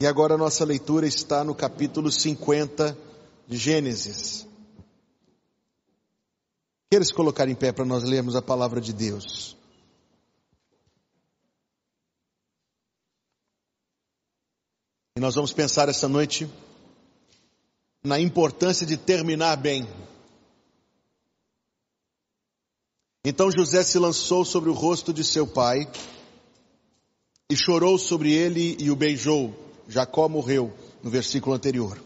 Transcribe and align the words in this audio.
E 0.00 0.06
agora 0.06 0.34
a 0.34 0.38
nossa 0.38 0.64
leitura 0.64 1.08
está 1.08 1.42
no 1.42 1.56
capítulo 1.56 2.10
50 2.12 2.96
de 3.48 3.56
Gênesis. 3.56 4.46
Queira 6.88 7.04
se 7.04 7.12
colocar 7.12 7.48
em 7.48 7.54
pé 7.54 7.72
para 7.72 7.84
nós 7.84 8.04
lermos 8.04 8.36
a 8.36 8.42
palavra 8.42 8.80
de 8.80 8.92
Deus. 8.92 9.56
E 15.16 15.20
nós 15.20 15.34
vamos 15.34 15.52
pensar 15.52 15.88
essa 15.88 16.08
noite 16.08 16.48
na 18.04 18.20
importância 18.20 18.86
de 18.86 18.96
terminar 18.96 19.56
bem. 19.56 19.82
Então 23.24 23.50
José 23.50 23.82
se 23.82 23.98
lançou 23.98 24.44
sobre 24.44 24.70
o 24.70 24.74
rosto 24.74 25.12
de 25.12 25.24
seu 25.24 25.44
pai 25.44 25.90
e 27.50 27.56
chorou 27.56 27.98
sobre 27.98 28.32
ele 28.32 28.76
e 28.78 28.92
o 28.92 28.96
beijou. 28.96 29.67
Jacó 29.88 30.28
morreu, 30.28 30.72
no 31.02 31.10
versículo 31.10 31.56
anterior. 31.56 31.98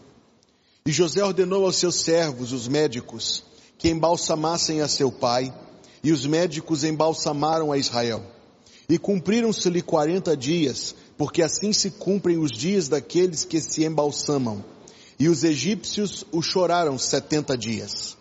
E 0.85 0.91
José 0.91 1.23
ordenou 1.23 1.65
aos 1.65 1.75
seus 1.75 1.95
servos, 1.95 2.53
os 2.53 2.67
médicos, 2.67 3.43
que 3.77 3.89
embalsamassem 3.89 4.81
a 4.81 4.87
seu 4.87 5.11
pai, 5.11 5.53
e 6.01 6.11
os 6.11 6.25
médicos 6.25 6.83
embalsamaram 6.83 7.71
a 7.71 7.77
Israel. 7.77 8.23
E 8.87 8.97
cumpriram-se-lhe 8.97 9.81
quarenta 9.81 10.35
dias, 10.35 10.95
porque 11.17 11.41
assim 11.41 11.73
se 11.73 11.91
cumprem 11.91 12.37
os 12.37 12.51
dias 12.51 12.87
daqueles 12.87 13.43
que 13.43 13.59
se 13.59 13.83
embalsamam. 13.85 14.63
E 15.19 15.27
os 15.27 15.43
egípcios 15.43 16.25
o 16.31 16.41
choraram 16.41 16.97
setenta 16.97 17.57
dias. 17.57 18.17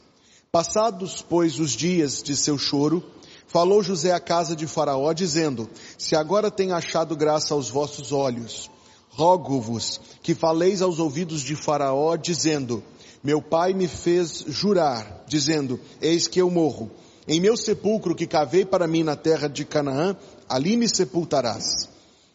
Passados, 0.50 1.24
pois, 1.26 1.58
os 1.58 1.72
dias 1.72 2.22
de 2.22 2.36
seu 2.36 2.58
choro, 2.58 3.02
falou 3.46 3.82
José 3.82 4.12
à 4.12 4.20
casa 4.20 4.54
de 4.54 4.66
Faraó, 4.66 5.12
dizendo, 5.12 5.68
se 5.98 6.14
agora 6.14 6.50
tem 6.50 6.72
achado 6.72 7.16
graça 7.16 7.54
aos 7.54 7.70
vossos 7.70 8.12
olhos, 8.12 8.70
rogo-vos 9.12 10.00
que 10.22 10.34
faleis 10.34 10.82
aos 10.82 10.98
ouvidos 10.98 11.42
de 11.42 11.54
Faraó, 11.54 12.16
dizendo, 12.16 12.82
meu 13.22 13.40
pai 13.40 13.72
me 13.72 13.86
fez 13.86 14.44
jurar, 14.48 15.24
dizendo, 15.26 15.78
eis 16.00 16.26
que 16.26 16.40
eu 16.40 16.50
morro. 16.50 16.90
Em 17.28 17.40
meu 17.40 17.56
sepulcro 17.56 18.14
que 18.14 18.26
cavei 18.26 18.64
para 18.64 18.88
mim 18.88 19.04
na 19.04 19.14
terra 19.14 19.48
de 19.48 19.64
Canaã, 19.64 20.16
ali 20.48 20.76
me 20.76 20.88
sepultarás. 20.88 21.88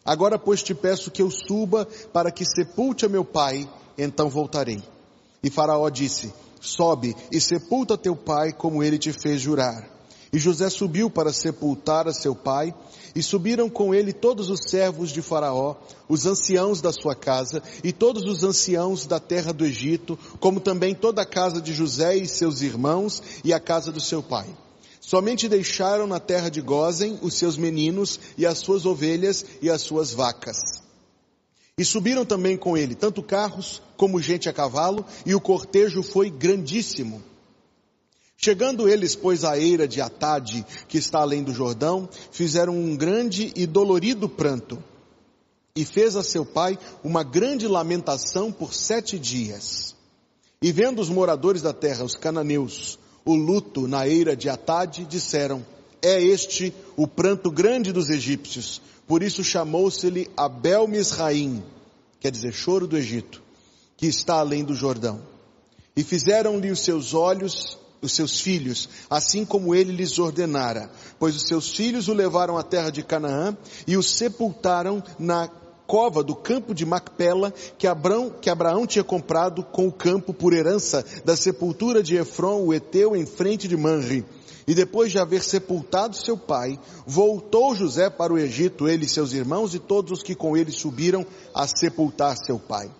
Agora, 0.04 0.38
pois, 0.38 0.62
te 0.62 0.74
peço 0.74 1.10
que 1.10 1.20
eu 1.20 1.30
suba 1.30 1.86
para 2.12 2.30
que 2.30 2.44
sepulte 2.44 3.04
a 3.04 3.08
meu 3.08 3.24
pai, 3.24 3.68
então 3.98 4.30
voltarei. 4.30 4.82
E 5.42 5.50
Faraó 5.50 5.90
disse, 5.90 6.32
sobe 6.60 7.14
e 7.30 7.40
sepulta 7.40 7.98
teu 7.98 8.16
pai 8.16 8.52
como 8.52 8.82
ele 8.82 8.98
te 8.98 9.12
fez 9.12 9.40
jurar. 9.40 9.97
E 10.32 10.38
José 10.38 10.68
subiu 10.68 11.08
para 11.08 11.32
sepultar 11.32 12.06
a 12.06 12.12
seu 12.12 12.34
pai, 12.34 12.74
e 13.14 13.22
subiram 13.22 13.68
com 13.68 13.94
ele 13.94 14.12
todos 14.12 14.50
os 14.50 14.60
servos 14.68 15.10
de 15.10 15.22
Faraó, 15.22 15.76
os 16.08 16.26
anciãos 16.26 16.80
da 16.80 16.92
sua 16.92 17.14
casa, 17.14 17.62
e 17.82 17.92
todos 17.92 18.24
os 18.24 18.44
anciãos 18.44 19.06
da 19.06 19.18
terra 19.18 19.52
do 19.52 19.64
Egito, 19.64 20.18
como 20.38 20.60
também 20.60 20.94
toda 20.94 21.22
a 21.22 21.26
casa 21.26 21.60
de 21.60 21.72
José 21.72 22.16
e 22.16 22.28
seus 22.28 22.60
irmãos, 22.60 23.22
e 23.42 23.52
a 23.52 23.60
casa 23.60 23.90
do 23.90 24.00
seu 24.00 24.22
pai. 24.22 24.46
Somente 25.00 25.48
deixaram 25.48 26.06
na 26.06 26.20
terra 26.20 26.50
de 26.50 26.60
Gozen 26.60 27.18
os 27.22 27.32
seus 27.32 27.56
meninos 27.56 28.20
e 28.36 28.44
as 28.44 28.58
suas 28.58 28.84
ovelhas 28.84 29.44
e 29.62 29.70
as 29.70 29.80
suas 29.80 30.12
vacas. 30.12 30.82
E 31.78 31.84
subiram 31.84 32.26
também 32.26 32.58
com 32.58 32.76
ele 32.76 32.94
tanto 32.94 33.22
carros 33.22 33.80
como 33.96 34.20
gente 34.20 34.48
a 34.48 34.52
cavalo, 34.52 35.06
e 35.24 35.34
o 35.34 35.40
cortejo 35.40 36.02
foi 36.02 36.28
grandíssimo. 36.28 37.22
Chegando 38.40 38.88
eles, 38.88 39.16
pois, 39.16 39.42
à 39.42 39.58
eira 39.58 39.88
de 39.88 40.00
Atade, 40.00 40.64
que 40.86 40.96
está 40.96 41.18
além 41.18 41.42
do 41.42 41.52
Jordão, 41.52 42.08
fizeram 42.30 42.72
um 42.72 42.96
grande 42.96 43.52
e 43.56 43.66
dolorido 43.66 44.28
pranto. 44.28 44.82
E 45.74 45.84
fez 45.84 46.14
a 46.14 46.22
seu 46.22 46.46
pai 46.46 46.78
uma 47.02 47.24
grande 47.24 47.66
lamentação 47.66 48.52
por 48.52 48.72
sete 48.72 49.18
dias. 49.18 49.92
E 50.62 50.70
vendo 50.70 51.00
os 51.00 51.08
moradores 51.08 51.62
da 51.62 51.72
terra, 51.72 52.04
os 52.04 52.14
cananeus, 52.14 52.96
o 53.24 53.34
luto 53.34 53.88
na 53.88 54.06
eira 54.06 54.36
de 54.36 54.48
Atade, 54.48 55.04
disseram, 55.04 55.66
é 56.00 56.22
este 56.22 56.72
o 56.96 57.08
pranto 57.08 57.50
grande 57.50 57.92
dos 57.92 58.08
egípcios. 58.08 58.80
Por 59.08 59.20
isso 59.20 59.42
chamou-se-lhe 59.42 60.30
Abel 60.36 60.86
Misraim, 60.86 61.60
quer 62.20 62.30
dizer, 62.30 62.52
choro 62.52 62.86
do 62.86 62.96
Egito, 62.96 63.42
que 63.96 64.06
está 64.06 64.34
além 64.36 64.62
do 64.62 64.76
Jordão. 64.76 65.20
E 65.96 66.04
fizeram-lhe 66.04 66.70
os 66.70 66.84
seus 66.84 67.14
olhos, 67.14 67.76
os 68.00 68.12
seus 68.12 68.40
filhos, 68.40 68.88
assim 69.10 69.44
como 69.44 69.74
ele 69.74 69.92
lhes 69.92 70.18
ordenara, 70.18 70.90
pois 71.18 71.34
os 71.34 71.46
seus 71.46 71.74
filhos 71.74 72.08
o 72.08 72.12
levaram 72.12 72.56
à 72.56 72.62
terra 72.62 72.90
de 72.90 73.02
Canaã 73.02 73.56
e 73.86 73.96
o 73.96 74.02
sepultaram 74.02 75.02
na 75.18 75.48
cova 75.86 76.22
do 76.22 76.36
campo 76.36 76.74
de 76.74 76.84
Macpela 76.84 77.52
que 77.78 77.86
Abraão, 77.86 78.30
que 78.30 78.50
Abraão 78.50 78.86
tinha 78.86 79.02
comprado 79.02 79.64
com 79.64 79.88
o 79.88 79.92
campo 79.92 80.34
por 80.34 80.52
herança 80.52 81.04
da 81.24 81.34
sepultura 81.34 82.02
de 82.02 82.14
Efron, 82.14 82.62
o 82.62 82.74
Eteu, 82.74 83.16
em 83.16 83.24
frente 83.24 83.66
de 83.66 83.76
Manri. 83.76 84.24
E 84.66 84.74
depois 84.74 85.10
de 85.10 85.18
haver 85.18 85.42
sepultado 85.42 86.14
seu 86.14 86.36
pai, 86.36 86.78
voltou 87.06 87.74
José 87.74 88.10
para 88.10 88.34
o 88.34 88.38
Egito, 88.38 88.86
ele 88.86 89.06
e 89.06 89.08
seus 89.08 89.32
irmãos 89.32 89.74
e 89.74 89.78
todos 89.78 90.12
os 90.12 90.22
que 90.22 90.34
com 90.34 90.54
ele 90.54 90.70
subiram 90.70 91.26
a 91.54 91.66
sepultar 91.66 92.36
seu 92.36 92.58
pai. 92.58 92.90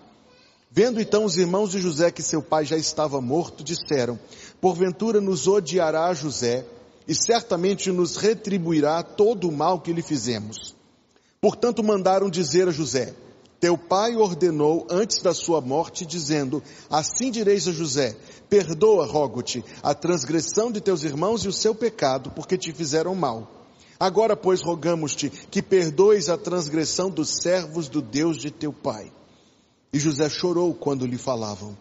Vendo 0.71 1.01
então 1.01 1.25
os 1.25 1.37
irmãos 1.37 1.71
de 1.71 1.81
José 1.81 2.11
que 2.11 2.23
seu 2.23 2.43
pai 2.43 2.65
já 2.65 2.77
estava 2.77 3.21
morto, 3.21 3.63
disseram, 3.63 4.19
porventura 4.61 5.21
nos 5.21 5.47
odiará 5.47 6.13
José, 6.15 6.65
e 7.07 7.15
certamente 7.15 7.91
nos 7.91 8.17
retribuirá 8.17 9.03
todo 9.03 9.49
o 9.49 9.53
mal 9.53 9.81
que 9.81 9.93
lhe 9.93 10.03
fizemos. 10.03 10.77
Portanto, 11.41 11.83
mandaram 11.83 12.29
dizer 12.29 12.69
a 12.69 12.71
José: 12.71 13.15
Teu 13.59 13.79
pai 13.79 14.15
ordenou 14.15 14.87
antes 14.91 15.23
da 15.23 15.33
sua 15.33 15.61
morte, 15.61 16.05
dizendo: 16.05 16.63
Assim 16.91 17.31
direis 17.31 17.67
a 17.67 17.73
José: 17.73 18.15
Perdoa, 18.51 19.07
rogo-te, 19.07 19.65
a 19.83 19.95
transgressão 19.95 20.71
de 20.71 20.81
teus 20.81 21.03
irmãos 21.03 21.45
e 21.45 21.49
o 21.49 21.53
seu 21.53 21.75
pecado, 21.75 22.31
porque 22.31 22.59
te 22.59 22.73
fizeram 22.73 23.15
mal. 23.15 23.51
Agora, 23.99 24.37
pois, 24.37 24.63
rogamos-te 24.63 25.29
que 25.29 25.63
perdoes 25.63 26.29
a 26.29 26.37
transgressão 26.37 27.11
dos 27.11 27.31
servos 27.43 27.89
do 27.89 28.01
Deus 28.01 28.37
de 28.37 28.51
teu 28.51 28.73
pai. 28.73 29.11
E 29.93 29.99
José 29.99 30.29
chorou 30.29 30.75
quando 30.75 31.07
lhe 31.07 31.19
falavam. 31.19 31.77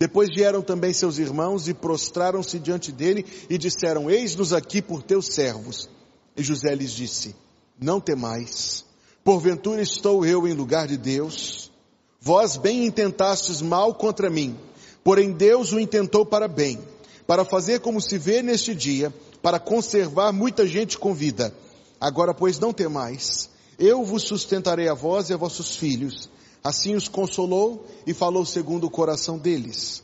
Depois 0.00 0.28
vieram 0.34 0.62
também 0.62 0.92
seus 0.92 1.18
irmãos 1.18 1.68
e 1.68 1.74
prostraram-se 1.74 2.58
diante 2.58 2.90
dele 2.90 3.24
e 3.48 3.56
disseram: 3.56 4.10
Eis-nos 4.10 4.52
aqui 4.52 4.82
por 4.82 5.02
teus 5.02 5.26
servos. 5.26 5.88
E 6.36 6.42
José 6.42 6.74
lhes 6.74 6.92
disse: 6.92 7.34
não 7.80 8.00
temais, 8.00 8.84
porventura 9.24 9.82
estou 9.82 10.24
eu 10.24 10.46
em 10.46 10.52
lugar 10.52 10.86
de 10.86 10.96
Deus? 10.96 11.72
Vós 12.20 12.56
bem 12.56 12.86
intentastes 12.86 13.60
mal 13.60 13.94
contra 13.94 14.30
mim, 14.30 14.56
porém 15.02 15.32
Deus 15.32 15.72
o 15.72 15.80
intentou 15.80 16.24
para 16.24 16.46
bem, 16.46 16.78
para 17.26 17.44
fazer 17.44 17.80
como 17.80 18.00
se 18.00 18.16
vê 18.16 18.42
neste 18.42 18.74
dia, 18.74 19.12
para 19.42 19.58
conservar 19.58 20.32
muita 20.32 20.66
gente 20.66 20.96
com 20.96 21.12
vida. 21.12 21.52
Agora, 22.00 22.32
pois, 22.32 22.58
não 22.58 22.72
temais, 22.72 23.50
eu 23.78 24.04
vos 24.04 24.22
sustentarei 24.22 24.88
a 24.88 24.94
vós 24.94 25.28
e 25.28 25.34
a 25.34 25.36
vossos 25.36 25.76
filhos. 25.76 26.30
Assim 26.64 26.94
os 26.94 27.08
consolou 27.08 27.86
e 28.06 28.14
falou 28.14 28.46
segundo 28.46 28.86
o 28.86 28.90
coração 28.90 29.36
deles. 29.36 30.02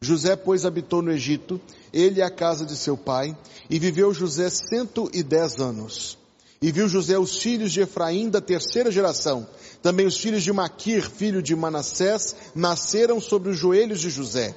José, 0.00 0.36
pois, 0.36 0.64
habitou 0.64 1.02
no 1.02 1.10
Egito, 1.10 1.60
ele 1.92 2.20
e 2.20 2.22
a 2.22 2.30
casa 2.30 2.64
de 2.64 2.76
seu 2.76 2.96
pai, 2.96 3.36
e 3.68 3.80
viveu 3.80 4.14
José 4.14 4.48
cento 4.48 5.10
e 5.12 5.24
dez 5.24 5.58
anos. 5.58 6.16
E 6.62 6.70
viu 6.70 6.88
José 6.88 7.18
os 7.18 7.38
filhos 7.38 7.72
de 7.72 7.80
Efraim 7.80 8.30
da 8.30 8.40
terceira 8.40 8.92
geração. 8.92 9.46
Também 9.82 10.06
os 10.06 10.16
filhos 10.16 10.44
de 10.44 10.52
Maquir, 10.52 11.08
filho 11.08 11.42
de 11.42 11.56
Manassés, 11.56 12.34
nasceram 12.54 13.20
sobre 13.20 13.50
os 13.50 13.58
joelhos 13.58 14.00
de 14.00 14.08
José. 14.08 14.54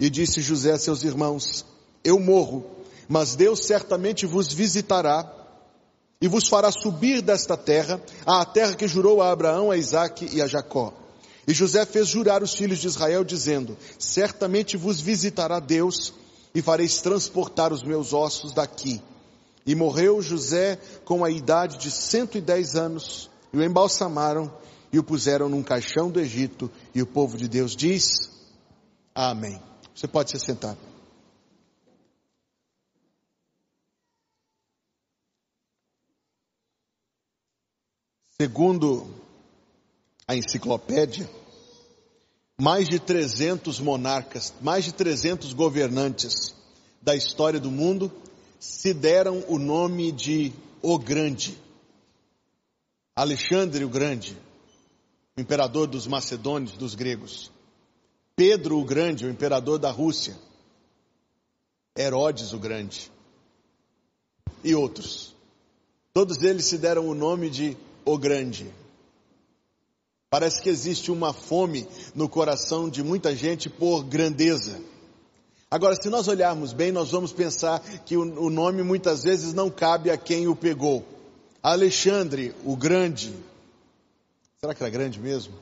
E 0.00 0.10
disse 0.10 0.40
José 0.40 0.72
a 0.72 0.78
seus 0.78 1.04
irmãos, 1.04 1.64
eu 2.02 2.18
morro, 2.18 2.64
mas 3.08 3.36
Deus 3.36 3.60
certamente 3.60 4.26
vos 4.26 4.52
visitará 4.52 5.41
e 6.22 6.28
vos 6.28 6.48
fará 6.48 6.72
subir 6.72 7.20
desta 7.20 7.56
terra, 7.56 8.00
à 8.24 8.44
terra 8.46 8.74
que 8.74 8.88
jurou 8.88 9.20
a 9.20 9.30
Abraão, 9.30 9.70
a 9.70 9.76
Isaque 9.76 10.26
e 10.32 10.40
a 10.40 10.46
Jacó. 10.46 10.94
E 11.46 11.52
José 11.52 11.84
fez 11.84 12.08
jurar 12.08 12.42
os 12.42 12.54
filhos 12.54 12.78
de 12.78 12.86
Israel, 12.86 13.24
dizendo, 13.24 13.76
certamente 13.98 14.76
vos 14.76 15.00
visitará 15.00 15.58
Deus 15.58 16.14
e 16.54 16.62
fareis 16.62 17.02
transportar 17.02 17.72
os 17.72 17.82
meus 17.82 18.14
ossos 18.14 18.54
daqui 18.54 19.02
e 19.66 19.74
morreu 19.74 20.20
José 20.20 20.78
com 21.04 21.24
a 21.24 21.30
idade 21.30 21.78
de 21.78 21.90
110 21.90 22.76
anos, 22.76 23.30
e 23.52 23.56
o 23.56 23.62
embalsamaram 23.62 24.52
e 24.92 24.98
o 24.98 25.04
puseram 25.04 25.48
num 25.48 25.62
caixão 25.62 26.10
do 26.10 26.20
Egito, 26.20 26.70
e 26.94 27.00
o 27.00 27.06
povo 27.06 27.36
de 27.36 27.48
Deus 27.48 27.74
diz: 27.74 28.30
Amém. 29.14 29.60
Você 29.94 30.08
pode 30.08 30.30
se 30.30 30.40
sentar. 30.40 30.76
Segundo 38.42 39.06
a 40.26 40.34
enciclopédia, 40.34 41.30
mais 42.60 42.88
de 42.88 42.98
300 42.98 43.78
monarcas, 43.78 44.52
mais 44.60 44.84
de 44.84 44.92
300 44.92 45.52
governantes 45.52 46.52
da 47.00 47.14
história 47.14 47.60
do 47.60 47.70
mundo 47.70 48.10
se 48.58 48.92
deram 48.92 49.44
o 49.46 49.60
nome 49.60 50.10
de 50.10 50.52
O 50.82 50.98
Grande. 50.98 51.56
Alexandre 53.14 53.84
o 53.84 53.88
Grande. 53.88 54.36
o 55.36 55.40
imperador 55.40 55.86
dos 55.86 56.08
macedônios, 56.08 56.72
dos 56.72 56.96
gregos. 56.96 57.48
Pedro 58.34 58.76
o 58.76 58.84
Grande, 58.84 59.24
o 59.24 59.30
imperador 59.30 59.78
da 59.78 59.92
Rússia. 59.92 60.36
Herodes 61.96 62.52
o 62.52 62.58
Grande. 62.58 63.08
E 64.64 64.74
outros. 64.74 65.32
Todos 66.12 66.42
eles 66.42 66.64
se 66.64 66.76
deram 66.76 67.06
o 67.06 67.14
nome 67.14 67.48
de 67.48 67.76
O 68.04 68.18
Grande. 68.18 68.72
Parece 70.30 70.62
que 70.62 70.70
existe 70.70 71.10
uma 71.10 71.32
fome 71.32 71.86
no 72.14 72.28
coração 72.28 72.88
de 72.88 73.02
muita 73.02 73.36
gente 73.36 73.68
por 73.68 74.02
grandeza. 74.02 74.80
Agora, 75.70 75.94
se 75.94 76.08
nós 76.08 76.28
olharmos 76.28 76.72
bem, 76.72 76.90
nós 76.90 77.10
vamos 77.10 77.32
pensar 77.32 77.80
que 77.80 78.16
o 78.16 78.50
nome 78.50 78.82
muitas 78.82 79.24
vezes 79.24 79.52
não 79.52 79.70
cabe 79.70 80.10
a 80.10 80.16
quem 80.16 80.48
o 80.48 80.56
pegou. 80.56 81.04
Alexandre, 81.62 82.54
o 82.64 82.76
Grande. 82.76 83.34
Será 84.60 84.74
que 84.74 84.82
era 84.82 84.90
grande 84.90 85.18
mesmo? 85.18 85.54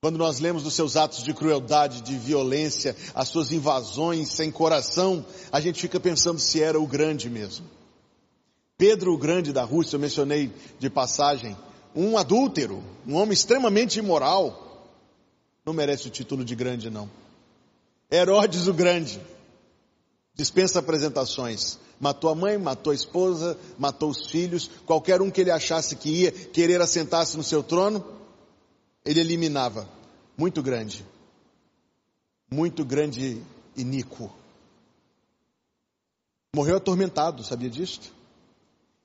Quando 0.00 0.18
nós 0.18 0.40
lemos 0.40 0.64
dos 0.64 0.74
seus 0.74 0.96
atos 0.96 1.22
de 1.22 1.32
crueldade, 1.32 2.00
de 2.00 2.16
violência, 2.16 2.96
as 3.14 3.28
suas 3.28 3.52
invasões 3.52 4.28
sem 4.30 4.50
coração, 4.50 5.24
a 5.52 5.60
gente 5.60 5.80
fica 5.80 6.00
pensando 6.00 6.40
se 6.40 6.60
era 6.60 6.80
o 6.80 6.86
grande 6.86 7.30
mesmo. 7.30 7.64
Pedro 8.76 9.12
o 9.12 9.18
Grande 9.18 9.52
da 9.52 9.62
Rússia, 9.62 9.96
eu 9.96 10.00
mencionei 10.00 10.50
de 10.78 10.90
passagem, 10.90 11.56
um 11.94 12.16
adúltero, 12.16 12.82
um 13.06 13.14
homem 13.14 13.32
extremamente 13.32 13.98
imoral, 13.98 14.90
não 15.64 15.72
merece 15.72 16.08
o 16.08 16.10
título 16.10 16.44
de 16.44 16.54
grande, 16.54 16.90
não. 16.90 17.08
Herodes 18.10 18.66
o 18.66 18.74
Grande, 18.74 19.20
dispensa 20.34 20.78
apresentações. 20.78 21.78
Matou 22.00 22.30
a 22.30 22.34
mãe, 22.34 22.58
matou 22.58 22.90
a 22.90 22.94
esposa, 22.94 23.56
matou 23.78 24.10
os 24.10 24.26
filhos, 24.26 24.68
qualquer 24.84 25.22
um 25.22 25.30
que 25.30 25.40
ele 25.40 25.52
achasse 25.52 25.94
que 25.94 26.08
ia 26.10 26.32
querer 26.32 26.80
assentar-se 26.80 27.36
no 27.36 27.44
seu 27.44 27.62
trono, 27.62 28.04
ele 29.04 29.20
eliminava. 29.20 29.88
Muito 30.36 30.62
grande. 30.62 31.06
Muito 32.50 32.84
grande 32.84 33.40
iníquo. 33.76 34.32
Morreu 36.54 36.76
atormentado, 36.76 37.44
sabia 37.44 37.70
disso? 37.70 38.12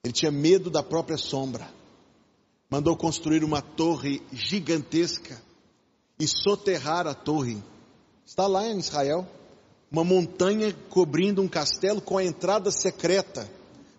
Ele 0.03 0.13
tinha 0.13 0.31
medo 0.31 0.69
da 0.69 0.81
própria 0.81 1.17
sombra. 1.17 1.69
Mandou 2.69 2.95
construir 2.95 3.43
uma 3.43 3.61
torre 3.61 4.21
gigantesca 4.31 5.41
e 6.19 6.27
soterrar 6.27 7.07
a 7.07 7.13
torre. 7.13 7.61
Está 8.25 8.47
lá 8.47 8.67
em 8.67 8.77
Israel. 8.77 9.27
Uma 9.91 10.03
montanha 10.03 10.73
cobrindo 10.89 11.41
um 11.41 11.47
castelo 11.47 12.01
com 12.01 12.17
a 12.17 12.23
entrada 12.23 12.71
secreta, 12.71 13.49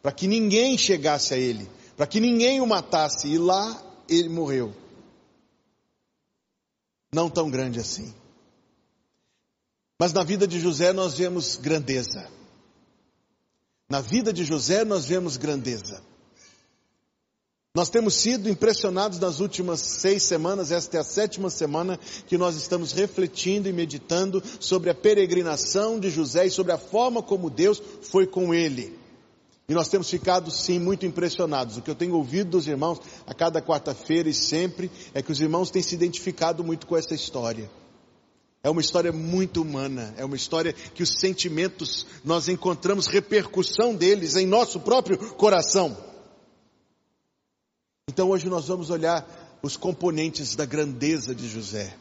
para 0.02 0.12
que 0.12 0.26
ninguém 0.26 0.76
chegasse 0.76 1.32
a 1.32 1.38
ele, 1.38 1.66
para 1.96 2.06
que 2.06 2.20
ninguém 2.20 2.60
o 2.60 2.66
matasse. 2.66 3.28
E 3.28 3.38
lá 3.38 3.82
ele 4.08 4.28
morreu 4.28 4.74
não 7.12 7.30
tão 7.30 7.50
grande 7.50 7.80
assim. 7.80 8.14
Mas 9.98 10.12
na 10.12 10.22
vida 10.22 10.46
de 10.46 10.60
José 10.60 10.92
nós 10.92 11.14
vemos 11.14 11.56
grandeza. 11.56 12.30
Na 13.88 14.02
vida 14.02 14.32
de 14.32 14.44
José 14.44 14.85
nós 14.85 15.06
vemos 15.06 15.38
grandeza. 15.38 16.02
Nós 17.75 17.88
temos 17.88 18.14
sido 18.14 18.49
impressionados 18.49 19.19
nas 19.19 19.40
últimas 19.40 19.81
seis 19.81 20.25
semanas, 20.25 20.73
esta 20.73 20.96
é 20.96 21.00
a 21.00 21.05
sétima 21.05 21.49
semana 21.49 21.99
que 22.26 22.37
nós 22.37 22.56
estamos 22.56 22.93
refletindo 22.93 23.69
e 23.69 23.73
meditando 23.73 24.43
sobre 24.61 24.90
a 24.90 24.94
peregrinação 24.94 25.99
de 25.99 26.11
José 26.11 26.46
e 26.46 26.50
sobre 26.50 26.73
a 26.73 26.79
forma 26.79 27.23
como 27.23 27.49
Deus 27.49 27.81
foi 28.02 28.26
com 28.26 28.52
ele. 28.52 28.99
E 29.69 29.75
nós 29.75 29.88
temos 29.88 30.11
ficado, 30.11 30.50
sim, 30.50 30.79
muito 30.79 31.06
impressionados. 31.06 31.76
O 31.76 31.82
que 31.82 31.91
eu 31.91 31.94
tenho 31.94 32.14
ouvido 32.14 32.50
dos 32.50 32.67
irmãos 32.67 33.00
a 33.26 33.32
cada 33.32 33.62
quarta-feira 33.62 34.29
e 34.29 34.34
sempre 34.34 34.91
é 35.14 35.23
que 35.23 35.31
os 35.31 35.41
irmãos 35.41 35.70
têm 35.70 35.82
se 35.82 35.94
identificado 35.94 36.64
muito 36.64 36.87
com 36.87 36.96
essa 36.96 37.14
história. 37.14 37.70
É 38.69 38.70
uma 38.70 38.82
história 38.82 39.11
muito 39.11 39.62
humana, 39.62 40.12
é 40.19 40.25
uma 40.26 40.37
história 40.37 40.75
que 40.75 41.03
os 41.03 41.15
sentimentos, 41.19 42.06
nós 42.23 42.50
encontramos 42.50 43.06
repercussão 43.06 43.94
deles 43.94 44.37
em 44.37 44.47
nosso 44.47 44.79
próprio 44.81 45.17
coração. 45.37 45.97
Então 48.06 48.29
hoje 48.29 48.47
nós 48.50 48.69
vamos 48.69 48.91
olhar 48.91 49.59
os 49.62 49.75
componentes 49.75 50.55
da 50.55 50.67
grandeza 50.67 51.35
de 51.35 51.49
José. 51.49 51.97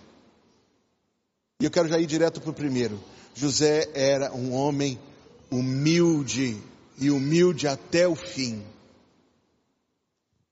E 1.61 1.63
eu 1.63 1.71
quero 1.71 1.87
já 1.87 1.97
ir 1.97 2.05
direto 2.05 2.41
para 2.41 2.51
o 2.51 2.53
primeiro. 2.53 2.99
José 3.33 3.89
era 3.93 4.33
um 4.33 4.53
homem 4.53 4.99
humilde 5.49 6.61
e 6.99 7.09
humilde 7.09 7.65
até 7.65 8.05
o 8.09 8.15
fim. 8.15 8.61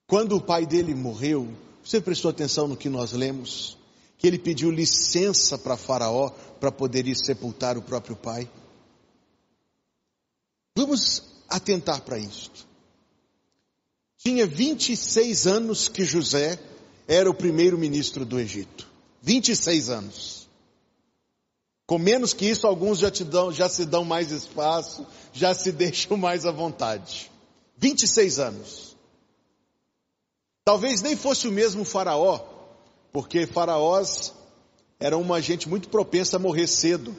Quando 0.08 0.38
o 0.38 0.42
pai 0.42 0.66
dele 0.66 0.96
morreu, 0.96 1.50
você 1.84 2.00
prestou 2.00 2.32
atenção 2.32 2.70
no 2.70 2.78
que 2.78 2.88
nós 2.88 3.12
lemos? 3.12 3.78
Que 4.18 4.28
ele 4.28 4.40
pediu 4.40 4.72
licença 4.72 5.58
para 5.58 5.78
Faraó 5.78 6.30
para 6.60 6.72
poder 6.72 7.08
ir 7.08 7.16
sepultar 7.16 7.78
o 7.78 7.82
próprio 7.82 8.16
pai. 8.16 8.50
Vamos 10.78 11.24
atentar 11.50 12.02
para 12.02 12.18
isto. 12.18 12.68
Tinha 14.18 14.48
26 14.48 15.48
anos 15.48 15.88
que 15.88 16.04
José 16.04 16.60
era 17.08 17.30
o 17.30 17.34
primeiro 17.34 17.78
ministro 17.78 18.26
do 18.26 18.40
Egito. 18.40 18.88
26 19.22 19.90
anos. 19.90 20.50
Com 21.86 22.00
menos 22.00 22.34
que 22.34 22.46
isso, 22.46 22.66
alguns 22.66 22.98
já, 22.98 23.10
dão, 23.10 23.52
já 23.52 23.70
se 23.70 23.86
dão 23.86 24.04
mais 24.04 24.32
espaço, 24.32 25.06
já 25.32 25.54
se 25.54 25.72
deixam 25.74 26.18
mais 26.18 26.46
à 26.46 26.52
vontade. 26.52 27.32
26 27.78 28.40
anos. 28.40 28.98
Talvez 30.64 31.02
nem 31.04 31.16
fosse 31.16 31.48
o 31.48 31.52
mesmo 31.52 31.86
Faraó, 31.86 32.55
porque 33.16 33.48
faraós 33.48 34.34
eram 35.00 35.22
uma 35.22 35.42
gente 35.42 35.70
muito 35.70 35.88
propensa 35.88 36.36
a 36.36 36.40
morrer 36.40 36.68
cedo. 36.68 37.16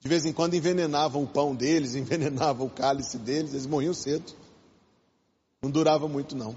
De 0.00 0.08
vez 0.08 0.24
em 0.24 0.32
quando 0.32 0.54
envenenavam 0.54 1.24
o 1.24 1.26
pão 1.26 1.54
deles, 1.54 1.92
envenenavam 1.94 2.66
o 2.66 2.70
cálice 2.70 3.18
deles, 3.18 3.52
eles 3.52 3.66
morriam 3.66 3.92
cedo. 3.92 4.32
Não 5.60 5.70
durava 5.70 6.08
muito 6.08 6.34
não. 6.34 6.56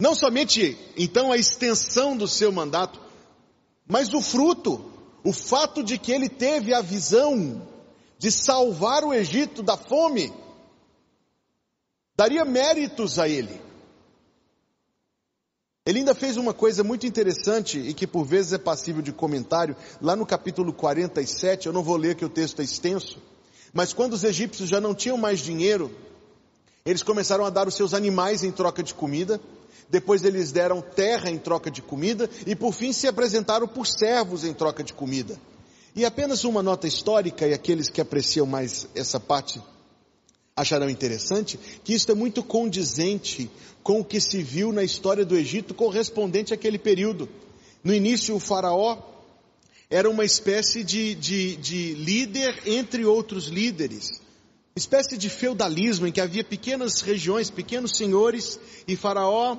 Não 0.00 0.14
somente 0.14 0.78
então 0.96 1.32
a 1.32 1.36
extensão 1.36 2.16
do 2.16 2.28
seu 2.28 2.52
mandato, 2.52 3.00
mas 3.84 4.14
o 4.14 4.20
fruto, 4.20 4.92
o 5.24 5.32
fato 5.32 5.82
de 5.82 5.98
que 5.98 6.12
ele 6.12 6.28
teve 6.28 6.72
a 6.72 6.80
visão 6.80 7.66
de 8.16 8.30
salvar 8.30 9.02
o 9.02 9.12
Egito 9.12 9.60
da 9.60 9.76
fome, 9.76 10.32
daria 12.14 12.44
méritos 12.44 13.18
a 13.18 13.28
ele. 13.28 13.69
Ele 15.90 15.98
ainda 15.98 16.14
fez 16.14 16.36
uma 16.36 16.54
coisa 16.54 16.84
muito 16.84 17.04
interessante 17.04 17.76
e 17.80 17.92
que 17.92 18.06
por 18.06 18.24
vezes 18.24 18.52
é 18.52 18.58
passível 18.58 19.02
de 19.02 19.10
comentário, 19.10 19.74
lá 20.00 20.14
no 20.14 20.24
capítulo 20.24 20.72
47, 20.72 21.66
eu 21.66 21.72
não 21.72 21.82
vou 21.82 21.96
ler 21.96 22.14
que 22.14 22.24
o 22.24 22.28
texto 22.28 22.60
é 22.60 22.64
extenso, 22.64 23.18
mas 23.72 23.92
quando 23.92 24.12
os 24.12 24.22
egípcios 24.22 24.68
já 24.68 24.80
não 24.80 24.94
tinham 24.94 25.16
mais 25.16 25.40
dinheiro, 25.40 25.90
eles 26.86 27.02
começaram 27.02 27.44
a 27.44 27.50
dar 27.50 27.66
os 27.66 27.74
seus 27.74 27.92
animais 27.92 28.44
em 28.44 28.52
troca 28.52 28.84
de 28.84 28.94
comida, 28.94 29.40
depois 29.88 30.22
eles 30.22 30.52
deram 30.52 30.80
terra 30.80 31.28
em 31.28 31.38
troca 31.38 31.72
de 31.72 31.82
comida 31.82 32.30
e 32.46 32.54
por 32.54 32.72
fim 32.72 32.92
se 32.92 33.08
apresentaram 33.08 33.66
por 33.66 33.84
servos 33.84 34.44
em 34.44 34.54
troca 34.54 34.84
de 34.84 34.92
comida. 34.92 35.40
E 35.96 36.04
apenas 36.04 36.44
uma 36.44 36.62
nota 36.62 36.86
histórica, 36.86 37.48
e 37.48 37.52
aqueles 37.52 37.90
que 37.90 38.00
apreciam 38.00 38.46
mais 38.46 38.86
essa 38.94 39.18
parte 39.18 39.60
acharão 40.60 40.90
interessante, 40.90 41.58
que 41.82 41.94
isto 41.94 42.12
é 42.12 42.14
muito 42.14 42.42
condizente 42.42 43.50
com 43.82 44.00
o 44.00 44.04
que 44.04 44.20
se 44.20 44.42
viu 44.42 44.72
na 44.72 44.84
história 44.84 45.24
do 45.24 45.36
Egito 45.36 45.74
correspondente 45.74 46.52
àquele 46.52 46.78
período. 46.78 47.28
No 47.82 47.94
início, 47.94 48.34
o 48.34 48.40
faraó 48.40 48.98
era 49.88 50.08
uma 50.08 50.24
espécie 50.24 50.84
de, 50.84 51.14
de, 51.14 51.56
de 51.56 51.94
líder 51.94 52.62
entre 52.66 53.04
outros 53.04 53.46
líderes 53.46 54.20
espécie 54.80 55.16
de 55.18 55.28
feudalismo 55.28 56.06
em 56.06 56.12
que 56.12 56.20
havia 56.20 56.42
pequenas 56.44 57.00
regiões, 57.00 57.50
pequenos 57.50 57.96
senhores 57.96 58.58
e 58.86 58.96
Faraó 58.96 59.58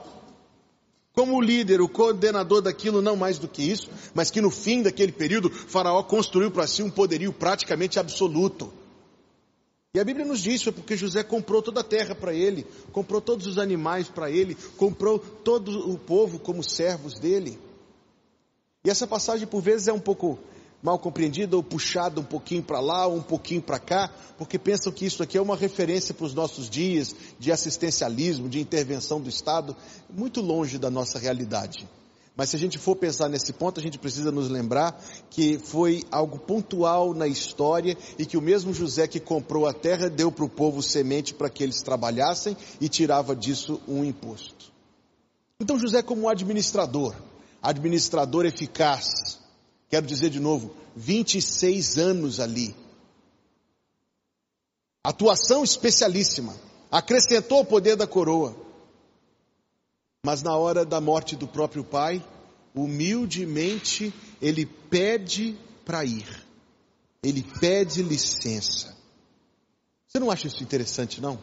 como 1.14 1.42
líder, 1.42 1.82
o 1.82 1.90
coordenador 1.90 2.62
daquilo, 2.62 3.02
não 3.02 3.18
mais 3.18 3.38
do 3.38 3.48
que 3.48 3.62
isso, 3.62 3.90
mas 4.14 4.32
que 4.32 4.40
no 4.40 4.50
fim 4.50 4.82
daquele 4.82 5.12
período, 5.12 5.50
Faraó 5.50 6.02
construiu 6.04 6.50
para 6.50 6.66
si 6.66 6.82
um 6.82 6.90
poderio 6.90 7.34
praticamente 7.34 8.00
absoluto. 8.00 8.72
E 9.94 10.00
a 10.00 10.06
Bíblia 10.06 10.26
nos 10.26 10.40
diz, 10.40 10.64
foi 10.64 10.72
porque 10.72 10.96
José 10.96 11.22
comprou 11.22 11.62
toda 11.62 11.82
a 11.82 11.84
terra 11.84 12.16
para 12.16 12.34
ele, 12.34 12.66
comprou 12.94 13.20
todos 13.20 13.46
os 13.46 13.58
animais 13.58 14.08
para 14.08 14.32
ele, 14.32 14.56
comprou 14.78 15.20
todo 15.20 15.92
o 15.92 15.98
povo 15.98 16.40
como 16.40 16.64
servos 16.64 17.20
dele. 17.20 17.60
E 18.86 18.90
essa 18.90 19.06
passagem 19.06 19.46
por 19.46 19.62
vezes 19.62 19.90
é 19.90 19.94
um 19.94 20.00
pouco 20.00 20.40
mal 20.82 20.98
compreendida 20.98 21.58
ou 21.58 21.62
puxada 21.62 22.22
um 22.22 22.24
pouquinho 22.24 22.64
para 22.64 22.80
lá 22.80 23.06
ou 23.06 23.18
um 23.18 23.22
pouquinho 23.22 23.62
para 23.62 23.78
cá, 23.78 24.10
porque 24.38 24.58
pensam 24.58 24.94
que 24.94 25.06
isso 25.06 25.22
aqui 25.22 25.38
é 25.38 25.42
uma 25.42 25.58
referência 25.58 26.14
para 26.14 26.26
os 26.26 26.34
nossos 26.34 26.70
dias 26.70 27.14
de 27.38 27.52
assistencialismo, 27.52 28.48
de 28.48 28.60
intervenção 28.62 29.20
do 29.20 29.30
Estado, 29.30 29.76
muito 30.10 30.40
longe 30.42 30.78
da 30.78 30.90
nossa 30.90 31.20
realidade. 31.20 31.88
Mas 32.42 32.50
se 32.50 32.56
a 32.56 32.60
gente 32.60 32.80
for 32.80 32.96
pensar 32.96 33.30
nesse 33.30 33.54
ponto, 33.54 33.80
a 33.80 33.84
gente 33.84 34.00
precisa 34.00 34.32
nos 34.32 34.50
lembrar 34.50 35.00
que 35.30 35.60
foi 35.60 36.04
algo 36.10 36.40
pontual 36.40 37.14
na 37.14 37.28
história 37.28 37.96
e 38.18 38.26
que 38.26 38.36
o 38.36 38.42
mesmo 38.42 38.74
José 38.74 39.08
que 39.08 39.20
comprou 39.20 39.68
a 39.68 39.74
terra 39.74 40.10
deu 40.10 40.32
para 40.32 40.46
o 40.46 40.50
povo 40.50 40.82
semente 40.82 41.36
para 41.36 41.52
que 41.52 41.62
eles 41.62 41.84
trabalhassem 41.84 42.58
e 42.80 42.90
tirava 42.90 43.36
disso 43.36 43.80
um 43.88 44.04
imposto. 44.04 44.72
Então 45.60 45.78
José 45.78 46.02
como 46.02 46.28
administrador, 46.28 47.16
administrador 47.62 48.44
eficaz, 48.48 49.38
quero 49.88 50.08
dizer 50.08 50.32
de 50.32 50.40
novo, 50.40 50.72
26 50.96 52.00
anos 52.00 52.40
ali. 52.40 52.76
Atuação 55.04 55.64
especialíssima, 55.64 56.56
acrescentou 56.90 57.60
o 57.60 57.66
poder 57.66 57.96
da 57.96 58.08
coroa. 58.08 58.71
Mas 60.24 60.44
na 60.44 60.56
hora 60.56 60.86
da 60.86 61.02
morte 61.02 61.36
do 61.36 61.48
próprio 61.48 61.84
pai, 61.84 62.24
humildemente 62.76 64.14
ele 64.42 64.66
pede 64.66 65.58
para 65.84 66.06
ir. 66.06 66.28
Ele 67.24 67.44
pede 67.60 68.04
licença. 68.04 68.96
Você 70.08 70.20
não 70.20 70.30
acha 70.30 70.48
isso 70.48 70.62
interessante, 70.64 71.22
não? 71.22 71.40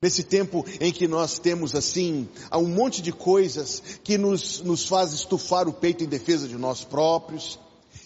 Nesse 0.00 0.22
tempo 0.22 0.64
em 0.80 0.92
que 0.92 1.08
nós 1.08 1.38
temos 1.38 1.74
assim, 1.74 2.28
um 2.52 2.68
monte 2.68 3.00
de 3.00 3.10
coisas 3.10 3.82
que 4.04 4.18
nos, 4.18 4.60
nos 4.60 4.86
faz 4.86 5.12
estufar 5.12 5.66
o 5.66 5.72
peito 5.72 6.04
em 6.04 6.08
defesa 6.08 6.46
de 6.46 6.56
nós 6.56 6.84
próprios, 6.84 7.58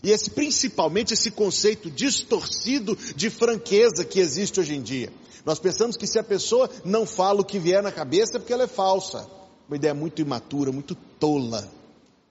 e 0.02 0.11
esse, 0.11 0.30
principalmente 0.30 1.14
esse 1.14 1.30
conceito 1.30 1.90
distorcido 1.90 2.97
de 3.16 3.28
franqueza 3.30 4.04
que 4.04 4.21
existe 4.21 4.61
hoje 4.61 4.76
em 4.76 4.83
dia. 4.83 5.12
Nós 5.49 5.59
pensamos 5.59 5.97
que 5.97 6.07
se 6.07 6.19
a 6.19 6.23
pessoa 6.23 6.69
não 6.85 7.07
fala 7.07 7.40
o 7.40 7.45
que 7.45 7.59
vier 7.59 7.83
na 7.83 7.90
cabeça 7.90 8.37
é 8.37 8.38
porque 8.38 8.52
ela 8.52 8.64
é 8.64 8.67
falsa. 8.67 9.26
Uma 9.67 9.76
ideia 9.76 9.95
muito 9.95 10.21
imatura, 10.21 10.71
muito 10.71 10.95
tola 10.95 11.67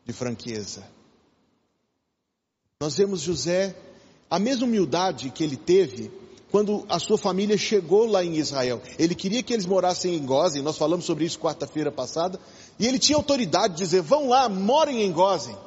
de 0.06 0.14
franqueza. 0.14 0.84
Nós 2.80 2.96
vemos 2.96 3.22
José, 3.22 3.76
a 4.30 4.38
mesma 4.38 4.68
humildade 4.68 5.32
que 5.32 5.44
ele 5.44 5.58
teve 5.58 6.12
quando 6.52 6.86
a 6.88 7.00
sua 7.00 7.18
família 7.18 7.58
chegou 7.58 8.06
lá 8.06 8.24
em 8.24 8.36
Israel. 8.36 8.84
Ele 9.00 9.16
queria 9.16 9.42
que 9.42 9.52
eles 9.52 9.66
morassem 9.66 10.14
em 10.14 10.24
Gozen, 10.24 10.62
nós 10.62 10.78
falamos 10.78 11.04
sobre 11.04 11.26
isso 11.26 11.40
quarta-feira 11.40 11.92
passada, 11.92 12.40
e 12.78 12.86
ele 12.86 13.00
tinha 13.00 13.18
autoridade 13.18 13.74
de 13.74 13.80
dizer: 13.80 14.04
vão 14.04 14.30
lá, 14.30 14.48
morem 14.48 15.02
em 15.02 15.12
Gozen. 15.12 15.58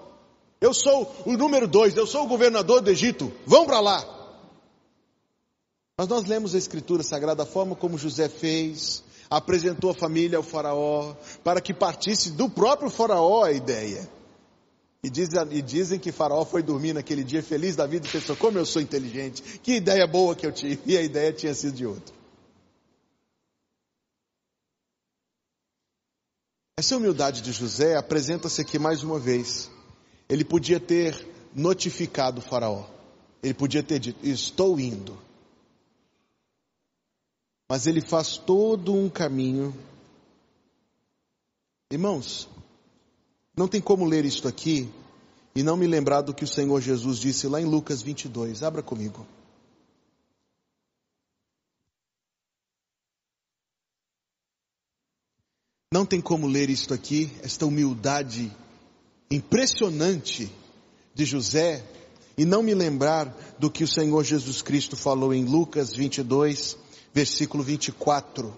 Eu 0.61 0.73
sou 0.73 1.13
o 1.27 1.33
número 1.33 1.67
dois, 1.67 1.97
eu 1.97 2.07
sou 2.07 2.27
o 2.27 2.29
governador 2.29 2.81
do 2.81 2.91
Egito, 2.93 3.33
vão 3.45 3.67
para 3.67 3.81
lá. 3.81 4.20
Mas 6.01 6.09
nós 6.09 6.25
lemos 6.25 6.55
a 6.55 6.59
Escritura 6.59 7.03
Sagrada, 7.03 7.43
a 7.43 7.47
forma 7.47 7.77
como 7.77 7.99
José 7.99 8.27
fez, 8.27 9.05
apresentou 9.29 9.91
a 9.91 9.95
família 9.95 10.39
ao 10.39 10.43
Faraó, 10.43 11.15
para 11.45 11.61
que 11.61 11.75
partisse 11.75 12.31
do 12.31 12.49
próprio 12.49 12.89
Faraó 12.89 13.45
a 13.45 13.53
ideia. 13.53 14.09
E, 15.05 15.11
diz, 15.11 15.29
e 15.51 15.61
dizem 15.61 15.99
que 15.99 16.11
Faraó 16.11 16.43
foi 16.47 16.63
dormir 16.63 16.95
naquele 16.95 17.23
dia 17.23 17.43
feliz 17.43 17.77
da 17.77 17.87
vida 17.87 18.07
e 18.07 18.11
pensou: 18.11 18.35
como 18.35 18.57
eu 18.57 18.65
sou 18.65 18.81
inteligente, 18.81 19.43
que 19.63 19.73
ideia 19.75 20.07
boa 20.07 20.35
que 20.35 20.47
eu 20.47 20.53
tive. 20.53 20.81
E 20.91 20.97
a 20.97 21.03
ideia 21.03 21.35
tinha 21.35 21.53
sido 21.53 21.75
de 21.75 21.85
outro. 21.85 22.15
Essa 26.79 26.97
humildade 26.97 27.43
de 27.43 27.53
José 27.53 27.95
apresenta-se 27.95 28.59
aqui 28.63 28.79
mais 28.79 29.03
uma 29.03 29.19
vez 29.19 29.71
ele 30.31 30.47
podia 30.47 30.81
ter 30.81 31.29
notificado 31.55 32.39
o 32.39 32.43
Faraó. 32.43 32.87
Ele 33.43 33.53
podia 33.53 33.83
ter 33.83 33.99
dito: 33.99 34.27
Estou 34.27 34.81
indo. 34.81 35.29
Mas 37.71 37.87
ele 37.87 38.01
faz 38.01 38.37
todo 38.37 38.93
um 38.93 39.09
caminho. 39.09 39.73
Irmãos, 41.93 42.49
não 43.57 43.69
tem 43.69 43.81
como 43.81 44.05
ler 44.05 44.25
isto 44.25 44.49
aqui 44.49 44.93
e 45.55 45.63
não 45.63 45.77
me 45.77 45.87
lembrar 45.87 46.23
do 46.23 46.35
que 46.35 46.43
o 46.43 46.49
Senhor 46.49 46.81
Jesus 46.81 47.21
disse 47.21 47.47
lá 47.47 47.61
em 47.61 47.65
Lucas 47.65 48.03
22. 48.03 48.65
Abra 48.65 48.83
comigo. 48.83 49.25
Não 55.93 56.05
tem 56.05 56.21
como 56.21 56.49
ler 56.49 56.71
isto 56.71 56.93
aqui, 56.93 57.31
esta 57.41 57.67
humildade 57.67 58.51
impressionante 59.31 60.53
de 61.15 61.25
José 61.25 61.85
e 62.37 62.45
não 62.45 62.65
me 62.65 62.75
lembrar 62.75 63.27
do 63.61 63.71
que 63.71 63.85
o 63.85 63.89
Senhor 63.89 64.25
Jesus 64.25 64.61
Cristo 64.61 64.97
falou 64.97 65.33
em 65.33 65.45
Lucas 65.45 65.95
22, 65.95 66.77
versículo 67.13 67.63
24. 67.63 68.57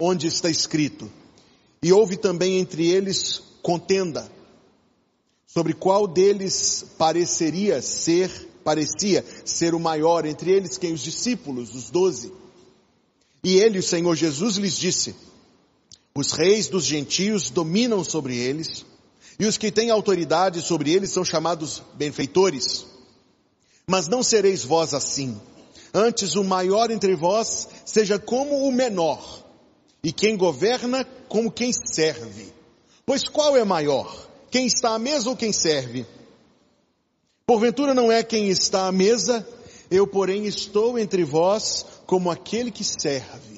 Onde 0.00 0.26
está 0.26 0.48
escrito: 0.48 1.10
E 1.82 1.92
houve 1.92 2.16
também 2.16 2.58
entre 2.58 2.86
eles 2.86 3.42
contenda, 3.62 4.30
sobre 5.46 5.72
qual 5.72 6.06
deles 6.06 6.84
pareceria 6.96 7.82
ser, 7.82 8.30
parecia 8.64 9.24
ser 9.44 9.74
o 9.74 9.80
maior 9.80 10.24
entre 10.24 10.52
eles, 10.52 10.78
quem 10.78 10.92
os 10.92 11.00
discípulos, 11.00 11.74
os 11.74 11.90
doze. 11.90 12.32
E 13.42 13.56
ele, 13.56 13.78
o 13.78 13.82
Senhor 13.82 14.14
Jesus, 14.14 14.56
lhes 14.56 14.76
disse: 14.76 15.14
os 16.18 16.32
reis 16.32 16.66
dos 16.66 16.84
gentios 16.84 17.48
dominam 17.48 18.02
sobre 18.02 18.36
eles, 18.36 18.84
e 19.38 19.46
os 19.46 19.56
que 19.56 19.70
têm 19.70 19.88
autoridade 19.88 20.60
sobre 20.60 20.92
eles 20.92 21.10
são 21.10 21.24
chamados 21.24 21.80
benfeitores. 21.94 22.97
Mas 23.88 24.06
não 24.06 24.22
sereis 24.22 24.62
vós 24.62 24.92
assim. 24.92 25.40
Antes 25.94 26.36
o 26.36 26.44
maior 26.44 26.90
entre 26.90 27.16
vós 27.16 27.66
seja 27.86 28.18
como 28.18 28.68
o 28.68 28.70
menor, 28.70 29.42
e 30.04 30.12
quem 30.12 30.36
governa 30.36 31.04
como 31.26 31.50
quem 31.50 31.72
serve. 31.72 32.52
Pois 33.06 33.26
qual 33.26 33.56
é 33.56 33.64
maior? 33.64 34.28
Quem 34.50 34.66
está 34.66 34.90
à 34.90 34.98
mesa 34.98 35.30
ou 35.30 35.36
quem 35.36 35.52
serve? 35.52 36.06
Porventura 37.46 37.94
não 37.94 38.12
é 38.12 38.22
quem 38.22 38.48
está 38.48 38.86
à 38.86 38.92
mesa, 38.92 39.46
eu 39.90 40.06
porém 40.06 40.44
estou 40.44 40.98
entre 40.98 41.24
vós 41.24 41.86
como 42.06 42.30
aquele 42.30 42.70
que 42.70 42.84
serve. 42.84 43.57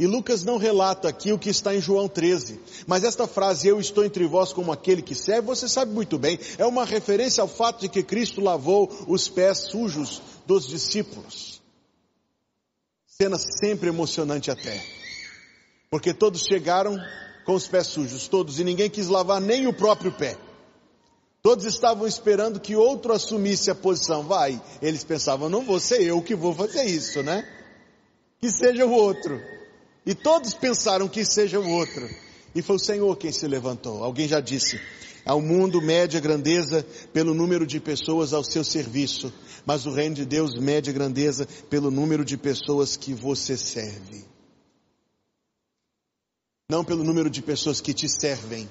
E 0.00 0.06
Lucas 0.06 0.44
não 0.44 0.58
relata 0.58 1.08
aqui 1.08 1.32
o 1.32 1.38
que 1.38 1.50
está 1.50 1.74
em 1.74 1.80
João 1.80 2.08
13, 2.08 2.60
mas 2.86 3.02
esta 3.02 3.26
frase, 3.26 3.66
eu 3.66 3.80
estou 3.80 4.04
entre 4.04 4.24
vós 4.26 4.52
como 4.52 4.70
aquele 4.70 5.02
que 5.02 5.12
serve, 5.12 5.48
você 5.48 5.68
sabe 5.68 5.92
muito 5.92 6.16
bem, 6.16 6.38
é 6.56 6.64
uma 6.64 6.84
referência 6.84 7.42
ao 7.42 7.48
fato 7.48 7.80
de 7.80 7.88
que 7.88 8.04
Cristo 8.04 8.40
lavou 8.40 8.88
os 9.08 9.26
pés 9.26 9.58
sujos 9.72 10.22
dos 10.46 10.68
discípulos. 10.68 11.60
Cena 13.08 13.38
sempre 13.38 13.88
emocionante 13.88 14.52
até, 14.52 14.80
porque 15.90 16.14
todos 16.14 16.42
chegaram 16.42 16.96
com 17.44 17.54
os 17.54 17.66
pés 17.66 17.88
sujos, 17.88 18.28
todos, 18.28 18.60
e 18.60 18.64
ninguém 18.64 18.88
quis 18.88 19.08
lavar 19.08 19.40
nem 19.40 19.66
o 19.66 19.72
próprio 19.72 20.12
pé. 20.12 20.38
Todos 21.42 21.64
estavam 21.64 22.06
esperando 22.06 22.60
que 22.60 22.76
outro 22.76 23.12
assumisse 23.12 23.68
a 23.68 23.74
posição. 23.74 24.22
Vai, 24.22 24.60
eles 24.80 25.02
pensavam, 25.02 25.48
não 25.48 25.64
vou 25.64 25.80
ser 25.80 26.02
eu 26.02 26.22
que 26.22 26.36
vou 26.36 26.54
fazer 26.54 26.84
isso, 26.84 27.22
né? 27.22 27.48
Que 28.38 28.50
seja 28.50 28.86
o 28.86 28.92
outro. 28.92 29.57
E 30.08 30.14
todos 30.14 30.54
pensaram 30.54 31.06
que 31.06 31.22
seja 31.22 31.60
o 31.60 31.68
outro. 31.68 32.08
E 32.54 32.62
foi 32.62 32.76
o 32.76 32.78
Senhor 32.78 33.14
quem 33.18 33.30
se 33.30 33.46
levantou. 33.46 34.02
Alguém 34.02 34.26
já 34.26 34.40
disse, 34.40 34.80
ao 35.22 35.38
mundo 35.38 35.82
mede 35.82 36.16
a 36.16 36.20
grandeza 36.20 36.82
pelo 37.12 37.34
número 37.34 37.66
de 37.66 37.78
pessoas 37.78 38.32
ao 38.32 38.42
seu 38.42 38.64
serviço, 38.64 39.30
mas 39.66 39.84
o 39.84 39.90
reino 39.90 40.14
de 40.14 40.24
Deus 40.24 40.58
mede 40.58 40.88
a 40.88 40.94
grandeza 40.94 41.46
pelo 41.68 41.90
número 41.90 42.24
de 42.24 42.38
pessoas 42.38 42.96
que 42.96 43.12
você 43.12 43.54
serve. 43.54 44.24
Não 46.70 46.82
pelo 46.82 47.04
número 47.04 47.28
de 47.28 47.42
pessoas 47.42 47.78
que 47.78 47.92
te 47.92 48.08
servem, 48.08 48.66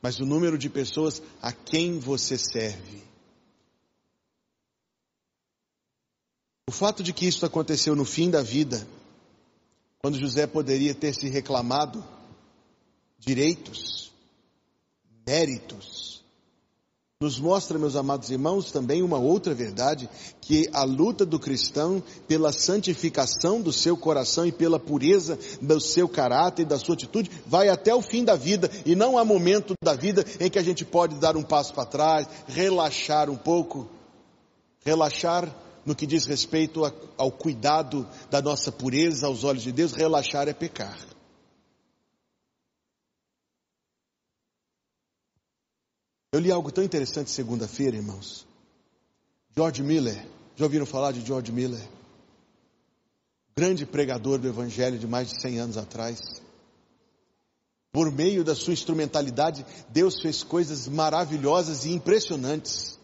mas 0.00 0.18
o 0.18 0.24
número 0.24 0.56
de 0.56 0.70
pessoas 0.70 1.22
a 1.42 1.52
quem 1.52 1.98
você 1.98 2.38
serve. 2.38 3.02
O 6.66 6.72
fato 6.72 7.02
de 7.02 7.12
que 7.12 7.26
isso 7.26 7.44
aconteceu 7.44 7.94
no 7.94 8.06
fim 8.06 8.30
da 8.30 8.40
vida 8.40 8.88
quando 10.02 10.18
José 10.18 10.46
poderia 10.46 10.94
ter 10.94 11.14
se 11.14 11.28
reclamado? 11.28 12.02
Direitos, 13.18 14.10
méritos. 15.26 16.24
Nos 17.22 17.38
mostra, 17.38 17.78
meus 17.78 17.96
amados 17.96 18.30
irmãos, 18.30 18.72
também 18.72 19.02
uma 19.02 19.18
outra 19.18 19.54
verdade, 19.54 20.08
que 20.40 20.70
a 20.72 20.84
luta 20.84 21.26
do 21.26 21.38
cristão 21.38 22.02
pela 22.26 22.50
santificação 22.50 23.60
do 23.60 23.74
seu 23.74 23.94
coração 23.94 24.46
e 24.46 24.52
pela 24.52 24.80
pureza 24.80 25.38
do 25.60 25.78
seu 25.78 26.08
caráter 26.08 26.62
e 26.62 26.64
da 26.64 26.78
sua 26.78 26.94
atitude 26.94 27.30
vai 27.46 27.68
até 27.68 27.94
o 27.94 28.00
fim 28.00 28.24
da 28.24 28.36
vida. 28.36 28.70
E 28.86 28.96
não 28.96 29.18
há 29.18 29.24
momento 29.24 29.74
da 29.84 29.92
vida 29.92 30.24
em 30.40 30.48
que 30.48 30.58
a 30.58 30.62
gente 30.62 30.82
pode 30.82 31.16
dar 31.16 31.36
um 31.36 31.42
passo 31.42 31.74
para 31.74 31.84
trás, 31.84 32.26
relaxar 32.48 33.28
um 33.28 33.36
pouco, 33.36 33.86
relaxar 34.82 35.54
no 35.84 35.94
que 35.94 36.06
diz 36.06 36.26
respeito 36.26 36.82
ao 37.16 37.32
cuidado 37.32 38.06
da 38.30 38.40
nossa 38.42 38.70
pureza 38.70 39.26
aos 39.26 39.44
olhos 39.44 39.62
de 39.62 39.72
Deus, 39.72 39.92
relaxar 39.92 40.48
é 40.48 40.52
pecar. 40.52 40.98
Eu 46.32 46.38
li 46.38 46.52
algo 46.52 46.70
tão 46.70 46.84
interessante 46.84 47.30
segunda-feira, 47.30 47.96
irmãos. 47.96 48.46
George 49.56 49.82
Miller, 49.82 50.24
já 50.54 50.64
ouviram 50.64 50.86
falar 50.86 51.10
de 51.10 51.26
George 51.26 51.50
Miller? 51.50 51.88
Grande 53.56 53.84
pregador 53.84 54.38
do 54.38 54.46
Evangelho 54.46 54.96
de 54.96 55.08
mais 55.08 55.30
de 55.30 55.40
100 55.40 55.58
anos 55.58 55.76
atrás. 55.76 56.40
Por 57.90 58.12
meio 58.12 58.44
da 58.44 58.54
sua 58.54 58.72
instrumentalidade, 58.72 59.66
Deus 59.88 60.20
fez 60.20 60.44
coisas 60.44 60.86
maravilhosas 60.86 61.84
e 61.84 61.90
impressionantes. 61.90 62.99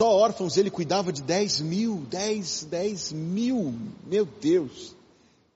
Só 0.00 0.08
órfãos 0.08 0.56
ele 0.56 0.70
cuidava 0.70 1.12
de 1.12 1.20
10 1.20 1.60
mil, 1.60 2.06
10, 2.06 2.64
10 2.64 3.12
mil, 3.12 3.74
meu 4.06 4.24
Deus. 4.24 4.96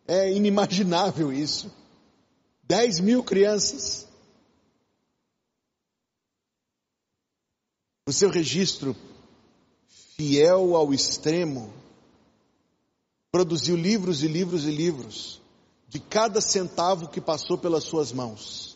É 0.06 0.30
inimaginável 0.30 1.32
isso. 1.32 1.72
Dez 2.62 3.00
mil 3.00 3.24
crianças. 3.24 4.06
O 8.06 8.12
seu 8.12 8.28
registro, 8.28 8.94
fiel 10.14 10.76
ao 10.76 10.92
extremo, 10.92 11.72
produziu 13.32 13.76
livros 13.76 14.22
e 14.22 14.28
livros 14.28 14.66
e 14.66 14.70
livros 14.70 15.40
de 15.88 15.98
cada 15.98 16.42
centavo 16.42 17.08
que 17.08 17.18
passou 17.18 17.56
pelas 17.56 17.84
suas 17.84 18.12
mãos. 18.12 18.73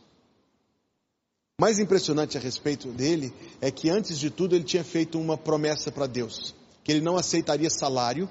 Mais 1.61 1.81
impressionante 1.81 2.39
a 2.39 2.41
respeito 2.41 2.87
dele 2.89 3.33
é 3.61 3.69
que 3.69 3.91
antes 3.91 4.17
de 4.17 4.31
tudo 4.31 4.55
ele 4.55 4.63
tinha 4.63 4.85
feito 4.85 5.19
uma 5.19 5.37
promessa 5.37 5.91
para 5.91 6.07
Deus, 6.07 6.55
que 6.85 6.93
ele 6.93 7.01
não 7.01 7.17
aceitaria 7.17 7.69
salário 7.69 8.31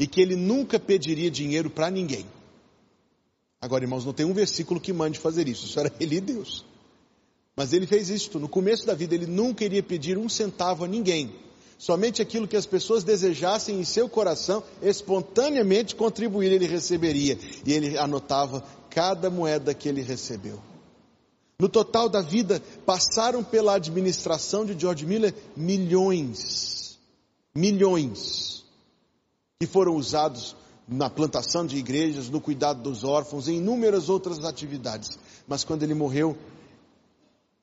e 0.00 0.06
que 0.06 0.22
ele 0.22 0.34
nunca 0.34 0.80
pediria 0.80 1.30
dinheiro 1.30 1.68
para 1.68 1.90
ninguém. 1.90 2.26
Agora, 3.60 3.84
irmãos, 3.84 4.06
não 4.06 4.14
tem 4.14 4.24
um 4.24 4.32
versículo 4.32 4.80
que 4.80 4.90
mande 4.90 5.18
fazer 5.18 5.46
isso, 5.46 5.66
isso 5.66 5.78
era 5.78 5.92
ele 6.00 6.16
e 6.16 6.20
Deus. 6.22 6.64
Mas 7.54 7.74
ele 7.74 7.86
fez 7.86 8.08
isso. 8.08 8.38
No 8.38 8.48
começo 8.48 8.86
da 8.86 8.94
vida, 8.94 9.14
ele 9.14 9.26
nunca 9.26 9.62
iria 9.62 9.82
pedir 9.82 10.16
um 10.16 10.30
centavo 10.30 10.84
a 10.84 10.88
ninguém. 10.88 11.30
Somente 11.76 12.22
aquilo 12.22 12.48
que 12.48 12.56
as 12.56 12.64
pessoas 12.64 13.04
desejassem 13.04 13.78
em 13.78 13.84
seu 13.84 14.08
coração, 14.08 14.64
espontaneamente 14.80 15.94
contribuir, 15.94 16.52
ele 16.52 16.66
receberia. 16.66 17.38
E 17.66 17.72
ele 17.74 17.98
anotava 17.98 18.64
cada 18.88 19.28
moeda 19.28 19.74
que 19.74 19.90
ele 19.90 20.00
recebeu. 20.00 20.71
No 21.58 21.68
total 21.68 22.08
da 22.08 22.20
vida, 22.20 22.60
passaram 22.84 23.44
pela 23.44 23.74
administração 23.74 24.64
de 24.64 24.78
George 24.78 25.06
Miller 25.06 25.34
milhões. 25.56 26.98
Milhões. 27.54 28.64
Que 29.60 29.66
foram 29.66 29.96
usados 29.96 30.56
na 30.88 31.08
plantação 31.08 31.64
de 31.64 31.76
igrejas, 31.76 32.28
no 32.28 32.40
cuidado 32.40 32.82
dos 32.82 33.04
órfãos, 33.04 33.48
em 33.48 33.58
inúmeras 33.58 34.08
outras 34.08 34.44
atividades. 34.44 35.18
Mas 35.46 35.64
quando 35.64 35.82
ele 35.82 35.94
morreu, 35.94 36.36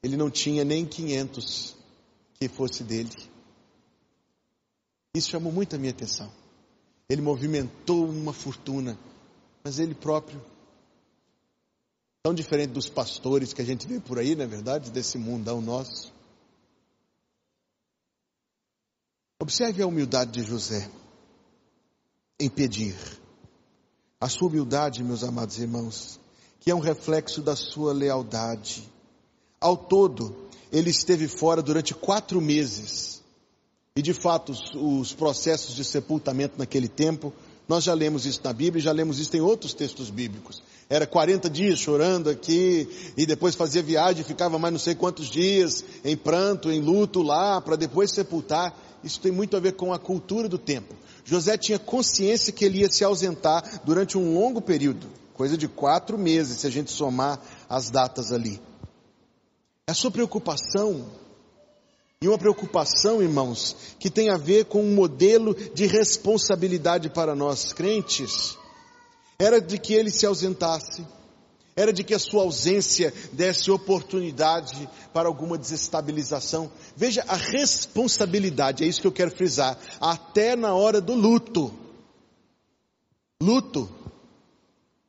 ele 0.01 0.15
não 0.15 0.29
tinha 0.29 0.63
nem 0.63 0.86
500 0.86 1.75
que 2.39 2.48
fosse 2.48 2.84
dele. 2.84 3.12
Isso 5.15 5.29
chamou 5.29 5.51
muito 5.51 5.75
a 5.75 5.79
minha 5.79 5.91
atenção. 5.91 6.31
Ele 7.10 7.22
movimentou 7.22 8.08
uma 8.08 8.31
fortuna, 8.31 8.98
mas 9.63 9.79
ele 9.79 9.93
próprio, 9.93 10.39
tão 12.21 12.33
diferente 12.33 12.71
dos 12.71 12.89
pastores 12.89 13.53
que 13.53 13.61
a 13.61 13.65
gente 13.65 13.88
vê 13.88 13.99
por 13.99 14.19
aí, 14.19 14.35
na 14.35 14.43
é 14.43 14.47
verdade, 14.47 14.91
desse 14.91 15.17
mundão 15.17 15.61
nosso. 15.61 16.13
Observe 19.41 19.81
a 19.81 19.88
humildade 19.88 20.31
de 20.31 20.43
José 20.43 20.89
em 22.39 22.49
pedir. 22.49 22.95
A 24.19 24.27
sua 24.27 24.49
humildade, 24.49 25.01
meus 25.01 25.23
amados 25.23 25.59
irmãos, 25.59 26.19
que 26.59 26.69
é 26.69 26.75
um 26.75 26.79
reflexo 26.79 27.41
da 27.41 27.55
sua 27.55 27.93
lealdade 27.93 28.83
ao 29.61 29.77
todo, 29.77 30.35
ele 30.71 30.89
esteve 30.89 31.27
fora 31.27 31.61
durante 31.61 31.93
quatro 31.93 32.41
meses. 32.41 33.23
E 33.95 34.01
de 34.01 34.13
fato, 34.13 34.51
os, 34.51 34.71
os, 34.75 35.13
processos 35.13 35.73
de 35.73 35.83
sepultamento 35.83 36.57
naquele 36.57 36.88
tempo, 36.88 37.33
nós 37.69 37.83
já 37.83 37.93
lemos 37.93 38.25
isso 38.25 38.41
na 38.43 38.51
Bíblia 38.51 38.83
já 38.83 38.91
lemos 38.91 39.19
isso 39.19 39.38
em 39.38 39.41
outros 39.41 39.75
textos 39.75 40.09
bíblicos. 40.09 40.63
Era 40.89 41.05
40 41.05 41.47
dias 41.51 41.77
chorando 41.77 42.27
aqui, 42.27 42.89
e 43.15 43.27
depois 43.27 43.53
fazia 43.53 43.83
viagem, 43.83 44.23
ficava 44.23 44.57
mais 44.57 44.73
não 44.73 44.79
sei 44.79 44.95
quantos 44.95 45.27
dias 45.27 45.85
em 46.03 46.17
pranto, 46.17 46.71
em 46.71 46.81
luto 46.81 47.21
lá, 47.21 47.61
para 47.61 47.75
depois 47.75 48.11
sepultar. 48.11 48.75
Isso 49.03 49.21
tem 49.21 49.31
muito 49.31 49.55
a 49.55 49.59
ver 49.59 49.73
com 49.73 49.93
a 49.93 49.99
cultura 49.99 50.49
do 50.49 50.57
tempo. 50.57 50.95
José 51.23 51.59
tinha 51.59 51.77
consciência 51.77 52.51
que 52.51 52.65
ele 52.65 52.79
ia 52.79 52.89
se 52.89 53.03
ausentar 53.03 53.81
durante 53.85 54.17
um 54.17 54.33
longo 54.33 54.59
período, 54.59 55.05
coisa 55.35 55.55
de 55.55 55.67
quatro 55.67 56.17
meses, 56.17 56.61
se 56.61 56.65
a 56.65 56.71
gente 56.71 56.91
somar 56.91 57.39
as 57.69 57.91
datas 57.91 58.32
ali. 58.32 58.60
A 59.86 59.93
sua 59.93 60.10
preocupação, 60.10 61.05
e 62.21 62.27
uma 62.27 62.38
preocupação, 62.38 63.21
irmãos, 63.21 63.95
que 63.97 64.10
tem 64.10 64.29
a 64.29 64.36
ver 64.36 64.65
com 64.65 64.84
um 64.84 64.93
modelo 64.93 65.53
de 65.53 65.86
responsabilidade 65.86 67.10
para 67.10 67.34
nós 67.34 67.71
crentes, 67.71 68.58
era 69.39 69.62
de 69.62 69.77
que 69.77 69.93
ele 69.93 70.12
se 70.12 70.25
ausentasse, 70.25 71.08
era 71.77 71.93
de 71.93 72.03
que 72.03 72.13
a 72.13 72.19
sua 72.19 72.41
ausência 72.41 73.13
desse 73.32 73.71
oportunidade 73.71 74.89
para 75.13 75.29
alguma 75.29 75.58
desestabilização. 75.58 76.69
Veja 76.93 77.23
a 77.25 77.38
responsabilidade, 77.38 78.84
é 78.84 78.88
isso 78.88 78.99
que 78.99 79.08
eu 79.08 79.13
quero 79.13 79.32
frisar, 79.32 79.79
até 80.01 80.58
na 80.58 80.73
hora 80.73 80.99
do 80.99 81.13
luto. 81.13 81.73
Luto, 83.41 83.89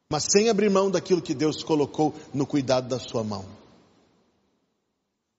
mas 0.08 0.28
sem 0.30 0.48
abrir 0.48 0.70
mão 0.70 0.88
daquilo 0.88 1.20
que 1.20 1.34
Deus 1.34 1.64
colocou 1.64 2.14
no 2.32 2.46
cuidado 2.46 2.88
da 2.88 3.00
sua 3.00 3.24
mão. 3.24 3.59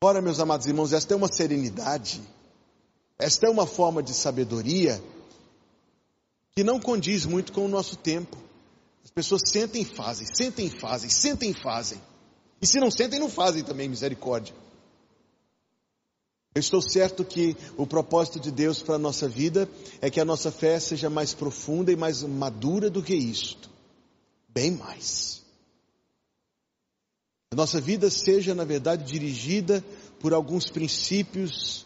Ora, 0.04 0.20
meus 0.20 0.40
amados 0.40 0.66
irmãos, 0.66 0.94
esta 0.94 1.14
é 1.14 1.16
uma 1.16 1.32
serenidade, 1.32 2.20
esta 3.20 3.46
é 3.46 3.50
uma 3.52 3.68
forma 3.68 4.02
de 4.02 4.16
sabedoria 4.16 5.00
que 6.56 6.64
não 6.64 6.80
condiz 6.80 7.24
muito 7.24 7.54
com 7.54 7.64
o 7.64 7.68
nosso 7.68 7.96
tempo. 7.96 8.36
As 9.06 9.12
pessoas 9.12 9.44
sentem 9.46 9.84
e 9.84 9.86
fazem, 9.86 10.26
sentem 10.26 10.66
e 10.66 10.70
fazem, 10.72 11.08
sentem 11.08 11.52
e 11.52 11.54
fazem. 11.54 12.02
E 12.60 12.66
se 12.66 12.80
não 12.80 12.90
sentem, 12.90 13.20
não 13.20 13.30
fazem 13.30 13.64
também, 13.64 13.88
misericórdia. 13.88 14.56
Eu 16.56 16.60
estou 16.60 16.82
certo 16.82 17.24
que 17.24 17.56
o 17.78 17.86
propósito 17.86 18.40
de 18.40 18.50
Deus 18.50 18.82
para 18.82 18.96
a 18.96 19.00
nossa 19.00 19.30
vida 19.30 19.70
é 20.02 20.10
que 20.10 20.20
a 20.20 20.26
nossa 20.26 20.52
fé 20.52 20.80
seja 20.80 21.12
mais 21.12 21.36
profunda 21.36 21.92
e 21.92 21.96
mais 21.96 22.24
madura 22.24 22.90
do 22.90 23.04
que 23.04 23.14
isto. 23.14 23.70
Bem 24.50 24.72
mais 24.72 25.41
a 27.52 27.56
nossa 27.56 27.82
vida 27.82 28.10
seja, 28.10 28.56
na 28.56 28.64
verdade, 28.64 29.04
dirigida 29.04 29.84
por 30.22 30.34
alguns 30.34 30.70
princípios 30.70 31.86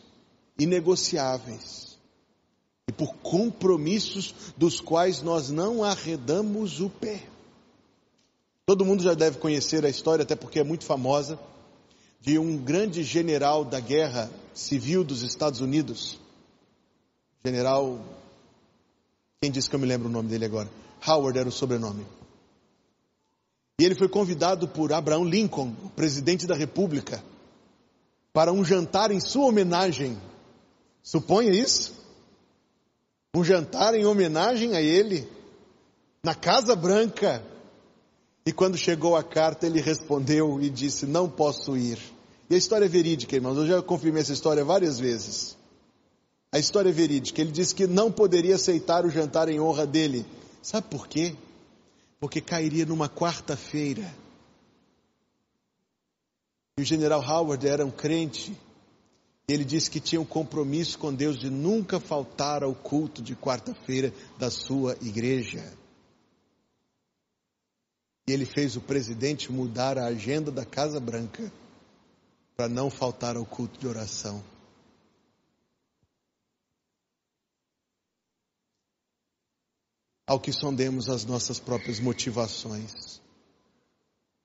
inegociáveis 0.59 1.97
e 2.87 2.91
por 2.91 3.15
compromissos 3.15 4.35
dos 4.55 4.79
quais 4.79 5.23
nós 5.23 5.49
não 5.49 5.83
arredamos 5.83 6.81
o 6.81 6.89
pé. 6.89 7.23
Todo 8.63 8.85
mundo 8.85 9.01
já 9.01 9.15
deve 9.15 9.39
conhecer 9.39 9.83
a 9.83 9.89
história, 9.89 10.21
até 10.21 10.35
porque 10.35 10.59
é 10.59 10.63
muito 10.63 10.85
famosa, 10.85 11.39
de 12.21 12.37
um 12.37 12.57
grande 12.57 13.03
general 13.03 13.65
da 13.65 13.79
guerra 13.79 14.29
civil 14.53 15.03
dos 15.03 15.23
Estados 15.23 15.61
Unidos, 15.61 16.19
general. 17.43 17.99
Quem 19.41 19.49
disse 19.49 19.67
que 19.67 19.75
eu 19.75 19.79
me 19.79 19.87
lembro 19.87 20.09
o 20.09 20.11
nome 20.11 20.29
dele 20.29 20.45
agora? 20.45 20.69
Howard 21.07 21.39
era 21.39 21.49
o 21.49 21.51
sobrenome. 21.51 22.05
E 23.79 23.83
ele 23.83 23.95
foi 23.95 24.07
convidado 24.07 24.67
por 24.67 24.93
Abraham 24.93 25.25
Lincoln, 25.25 25.73
presidente 25.95 26.47
da 26.47 26.55
República, 26.55 27.21
para 28.31 28.51
um 28.51 28.63
jantar 28.63 29.11
em 29.11 29.19
sua 29.19 29.45
homenagem. 29.45 30.17
Suponha 31.03 31.51
isso? 31.51 31.93
Um 33.35 33.43
jantar 33.43 33.93
em 33.95 34.05
homenagem 34.05 34.75
a 34.75 34.81
ele, 34.81 35.27
na 36.23 36.33
Casa 36.33 36.75
Branca. 36.75 37.43
E 38.45 38.53
quando 38.53 38.77
chegou 38.77 39.15
a 39.15 39.23
carta, 39.23 39.65
ele 39.65 39.81
respondeu 39.81 40.61
e 40.61 40.69
disse: 40.69 41.05
Não 41.05 41.29
posso 41.29 41.75
ir. 41.75 41.99
E 42.49 42.55
a 42.55 42.57
história 42.57 42.85
é 42.85 42.89
verídica, 42.89 43.35
irmãos. 43.35 43.57
Eu 43.57 43.67
já 43.67 43.81
confirmei 43.81 44.21
essa 44.21 44.31
história 44.31 44.63
várias 44.63 44.99
vezes. 44.99 45.57
A 46.51 46.59
história 46.59 46.89
é 46.89 46.93
verídica. 46.93 47.41
Ele 47.41 47.51
disse 47.51 47.75
que 47.75 47.87
não 47.87 48.09
poderia 48.09 48.55
aceitar 48.55 49.05
o 49.05 49.09
jantar 49.09 49.49
em 49.49 49.59
honra 49.59 49.85
dele. 49.85 50.25
Sabe 50.61 50.87
por 50.89 51.07
quê? 51.07 51.35
Porque 52.19 52.41
cairia 52.41 52.85
numa 52.85 53.09
quarta-feira. 53.09 54.13
E 56.77 56.81
o 56.81 56.85
general 56.85 57.21
Howard 57.21 57.67
era 57.67 57.85
um 57.85 57.91
crente. 57.91 58.57
Ele 59.47 59.63
disse 59.63 59.89
que 59.91 59.99
tinha 59.99 60.19
um 60.19 60.25
compromisso 60.25 60.97
com 60.97 61.13
Deus 61.13 61.37
de 61.37 61.49
nunca 61.49 61.99
faltar 61.99 62.63
ao 62.63 62.73
culto 62.73 63.21
de 63.21 63.35
quarta-feira 63.35 64.11
da 64.39 64.49
sua 64.49 64.97
igreja. 65.01 65.71
E 68.27 68.31
ele 68.31 68.45
fez 68.45 68.75
o 68.75 68.81
presidente 68.81 69.51
mudar 69.51 69.99
a 69.99 70.07
agenda 70.07 70.51
da 70.51 70.65
Casa 70.65 70.99
Branca 70.99 71.51
para 72.57 72.67
não 72.67 72.89
faltar 72.89 73.37
ao 73.37 73.45
culto 73.45 73.79
de 73.79 73.87
oração. 73.87 74.43
Ao 80.27 80.39
que 80.39 80.51
sondemos 80.51 81.09
as 81.09 81.25
nossas 81.25 81.59
próprias 81.59 81.99
motivações 81.99 83.21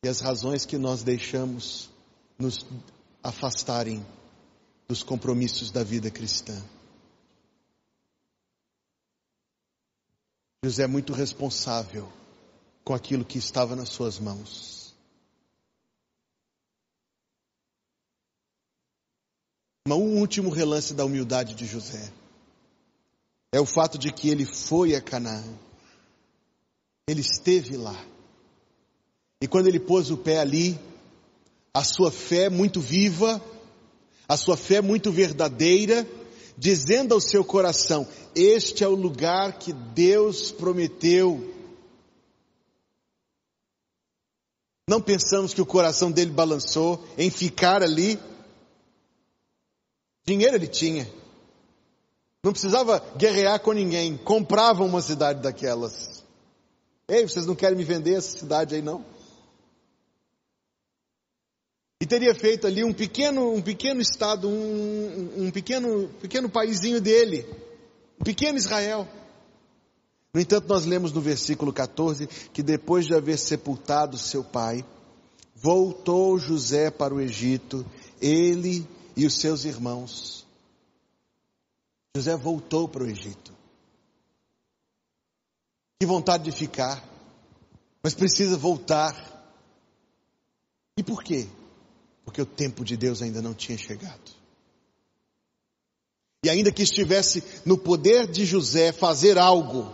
e 0.04 0.08
as 0.08 0.20
razões 0.20 0.66
que 0.66 0.76
nós 0.76 1.02
deixamos 1.02 1.90
nos 2.38 2.66
afastarem 3.22 4.04
dos 4.88 5.02
compromissos 5.02 5.70
da 5.70 5.84
vida 5.84 6.10
cristã. 6.10 6.60
José 10.64 10.82
é 10.82 10.86
muito 10.86 11.12
responsável 11.12 12.10
com 12.84 12.92
aquilo 12.92 13.24
que 13.24 13.38
estava 13.38 13.74
nas 13.74 13.88
suas 13.88 14.18
mãos. 14.18 14.80
Um 19.86 20.18
último 20.18 20.50
relance 20.50 20.94
da 20.94 21.04
humildade 21.04 21.54
de 21.54 21.66
José 21.66 22.12
é 23.52 23.58
o 23.58 23.66
fato 23.66 23.98
de 23.98 24.12
que 24.12 24.28
ele 24.28 24.44
foi 24.46 24.94
a 24.94 25.00
Canaã. 25.00 25.42
Ele 27.10 27.22
esteve 27.22 27.76
lá. 27.76 28.00
E 29.42 29.48
quando 29.48 29.66
ele 29.66 29.80
pôs 29.80 30.12
o 30.12 30.16
pé 30.16 30.38
ali, 30.38 30.78
a 31.74 31.82
sua 31.82 32.08
fé 32.08 32.48
muito 32.48 32.80
viva, 32.80 33.42
a 34.28 34.36
sua 34.36 34.56
fé 34.56 34.80
muito 34.80 35.10
verdadeira, 35.10 36.06
dizendo 36.56 37.12
ao 37.12 37.20
seu 37.20 37.44
coração: 37.44 38.06
Este 38.32 38.84
é 38.84 38.88
o 38.88 38.94
lugar 38.94 39.58
que 39.58 39.72
Deus 39.72 40.52
prometeu. 40.52 41.52
Não 44.88 45.00
pensamos 45.00 45.52
que 45.52 45.60
o 45.60 45.66
coração 45.66 46.12
dele 46.12 46.30
balançou 46.30 47.04
em 47.18 47.28
ficar 47.28 47.82
ali. 47.82 48.20
Dinheiro 50.24 50.54
ele 50.54 50.68
tinha. 50.68 51.12
Não 52.44 52.52
precisava 52.52 53.00
guerrear 53.16 53.58
com 53.58 53.72
ninguém. 53.72 54.16
Comprava 54.16 54.84
uma 54.84 55.02
cidade 55.02 55.42
daquelas. 55.42 56.20
Ei, 57.10 57.26
vocês 57.26 57.44
não 57.44 57.56
querem 57.56 57.76
me 57.76 57.82
vender 57.82 58.14
essa 58.14 58.38
cidade 58.38 58.76
aí 58.76 58.82
não? 58.82 59.04
E 62.00 62.06
teria 62.06 62.32
feito 62.36 62.68
ali 62.68 62.84
um 62.84 62.92
pequeno, 62.92 63.52
um 63.52 63.60
pequeno 63.60 64.00
estado, 64.00 64.48
um, 64.48 65.46
um 65.46 65.50
pequeno, 65.50 66.08
pequeno 66.20 66.48
paizinho 66.48 67.00
dele, 67.00 67.44
um 68.20 68.24
pequeno 68.24 68.56
Israel. 68.56 69.08
No 70.32 70.40
entanto, 70.40 70.68
nós 70.68 70.86
lemos 70.86 71.12
no 71.12 71.20
versículo 71.20 71.72
14 71.72 72.28
que 72.54 72.62
depois 72.62 73.06
de 73.06 73.14
haver 73.14 73.36
sepultado 73.36 74.16
seu 74.16 74.44
pai, 74.44 74.84
voltou 75.56 76.38
José 76.38 76.92
para 76.92 77.12
o 77.12 77.20
Egito, 77.20 77.84
ele 78.22 78.86
e 79.16 79.26
os 79.26 79.34
seus 79.34 79.64
irmãos. 79.64 80.46
José 82.16 82.36
voltou 82.36 82.88
para 82.88 83.02
o 83.02 83.08
Egito. 83.08 83.59
Que 86.00 86.06
vontade 86.06 86.44
de 86.44 86.50
ficar, 86.50 87.06
mas 88.02 88.14
precisa 88.14 88.56
voltar. 88.56 89.14
E 90.96 91.02
por 91.02 91.22
quê? 91.22 91.46
Porque 92.24 92.40
o 92.40 92.46
tempo 92.46 92.82
de 92.82 92.96
Deus 92.96 93.20
ainda 93.20 93.42
não 93.42 93.52
tinha 93.52 93.76
chegado. 93.76 94.30
E 96.42 96.48
ainda 96.48 96.72
que 96.72 96.82
estivesse 96.82 97.44
no 97.66 97.76
poder 97.76 98.26
de 98.26 98.46
José 98.46 98.92
fazer 98.92 99.36
algo, 99.36 99.92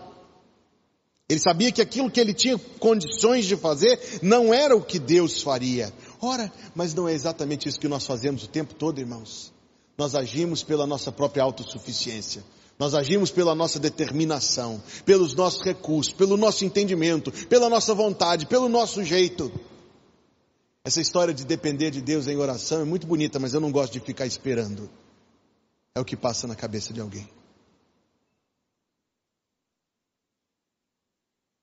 ele 1.28 1.40
sabia 1.40 1.72
que 1.72 1.82
aquilo 1.82 2.08
que 2.08 2.20
ele 2.20 2.32
tinha 2.32 2.56
condições 2.78 3.44
de 3.44 3.56
fazer 3.56 3.98
não 4.22 4.54
era 4.54 4.76
o 4.76 4.84
que 4.84 5.00
Deus 5.00 5.42
faria. 5.42 5.92
Ora, 6.20 6.52
mas 6.72 6.94
não 6.94 7.08
é 7.08 7.14
exatamente 7.14 7.68
isso 7.68 7.80
que 7.80 7.88
nós 7.88 8.06
fazemos 8.06 8.44
o 8.44 8.48
tempo 8.48 8.74
todo, 8.74 9.00
irmãos. 9.00 9.52
Nós 9.98 10.14
agimos 10.14 10.62
pela 10.62 10.86
nossa 10.86 11.10
própria 11.10 11.42
autossuficiência. 11.42 12.44
Nós 12.78 12.94
agimos 12.94 13.30
pela 13.30 13.54
nossa 13.54 13.78
determinação, 13.78 14.82
pelos 15.04 15.34
nossos 15.34 15.62
recursos, 15.62 16.12
pelo 16.12 16.36
nosso 16.36 16.64
entendimento, 16.64 17.32
pela 17.46 17.70
nossa 17.70 17.94
vontade, 17.94 18.46
pelo 18.46 18.68
nosso 18.68 19.02
jeito. 19.02 19.50
Essa 20.84 21.00
história 21.00 21.32
de 21.32 21.44
depender 21.44 21.90
de 21.90 22.02
Deus 22.02 22.26
em 22.26 22.36
oração 22.36 22.82
é 22.82 22.84
muito 22.84 23.06
bonita, 23.06 23.38
mas 23.38 23.54
eu 23.54 23.60
não 23.60 23.72
gosto 23.72 23.94
de 23.94 24.00
ficar 24.00 24.26
esperando. 24.26 24.90
É 25.94 26.00
o 26.00 26.04
que 26.04 26.16
passa 26.16 26.46
na 26.46 26.54
cabeça 26.54 26.92
de 26.92 27.00
alguém. 27.00 27.28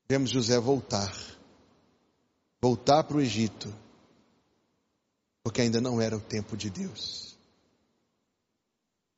Vemos 0.10 0.32
José 0.32 0.60
voltar. 0.60 1.15
Voltar 2.60 3.04
para 3.04 3.17
o 3.17 3.21
Egito. 3.21 3.73
Porque 5.43 5.62
ainda 5.62 5.80
não 5.80 6.02
era 6.02 6.17
o 6.17 6.21
tempo 6.21 6.58
de 6.58 6.69
Deus. 6.69 7.38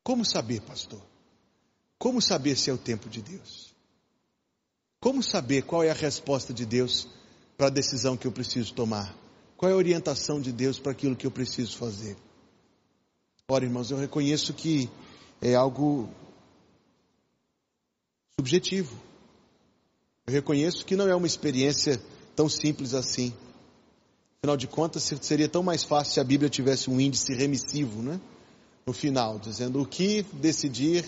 Como 0.03 0.25
saber, 0.25 0.61
pastor? 0.61 1.01
Como 2.05 2.21
saber 2.21 2.55
se 2.55 2.69
é 2.69 2.73
o 2.73 2.77
tempo 2.77 3.09
de 3.09 3.19
Deus? 3.19 3.73
Como 5.01 5.23
saber 5.23 5.63
qual 5.63 5.83
é 5.83 5.89
a 5.89 5.95
resposta 5.95 6.53
de 6.53 6.63
Deus 6.63 7.07
para 7.57 7.65
a 7.65 7.71
decisão 7.71 8.15
que 8.15 8.27
eu 8.27 8.31
preciso 8.31 8.75
tomar? 8.75 9.17
Qual 9.57 9.71
é 9.71 9.73
a 9.73 9.75
orientação 9.75 10.39
de 10.39 10.51
Deus 10.51 10.77
para 10.77 10.91
aquilo 10.91 11.15
que 11.15 11.25
eu 11.25 11.31
preciso 11.31 11.75
fazer? 11.75 12.15
Ora, 13.47 13.65
irmãos, 13.65 13.89
eu 13.89 13.97
reconheço 13.97 14.53
que 14.53 14.87
é 15.41 15.55
algo 15.55 16.07
subjetivo. 18.39 18.95
Eu 20.27 20.33
reconheço 20.33 20.85
que 20.85 20.95
não 20.95 21.07
é 21.07 21.15
uma 21.15 21.25
experiência 21.25 21.99
tão 22.35 22.47
simples 22.47 22.93
assim. 22.93 23.33
Afinal 24.43 24.55
de 24.55 24.67
contas, 24.67 25.11
seria 25.23 25.49
tão 25.49 25.63
mais 25.63 25.83
fácil 25.83 26.13
se 26.13 26.19
a 26.19 26.23
Bíblia 26.23 26.51
tivesse 26.51 26.87
um 26.87 27.01
índice 27.01 27.33
remissivo, 27.33 28.03
né? 28.03 28.21
No 28.85 28.93
final, 28.93 29.39
dizendo 29.39 29.81
o 29.81 29.87
que 29.87 30.21
decidir 30.33 31.03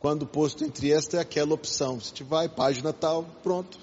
quando 0.00 0.26
posto 0.26 0.64
entre 0.64 0.92
esta 0.92 1.16
e 1.16 1.20
aquela 1.20 1.54
opção. 1.54 2.00
Se 2.00 2.12
tiver 2.12 2.30
vai, 2.30 2.48
página 2.48 2.92
tal, 2.92 3.24
pronto. 3.42 3.78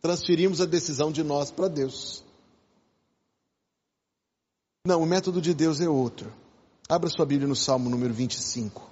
Transferimos 0.00 0.60
a 0.60 0.66
decisão 0.66 1.10
de 1.10 1.22
nós 1.22 1.50
para 1.50 1.68
Deus. 1.68 2.24
Não, 4.86 5.02
o 5.02 5.06
método 5.06 5.40
de 5.40 5.52
Deus 5.52 5.80
é 5.80 5.88
outro. 5.88 6.32
Abra 6.88 7.10
sua 7.10 7.26
Bíblia 7.26 7.46
no 7.46 7.56
Salmo 7.56 7.90
número 7.90 8.14
25. 8.14 8.88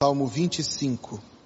Salmo 0.00 0.26
25. 0.28 1.37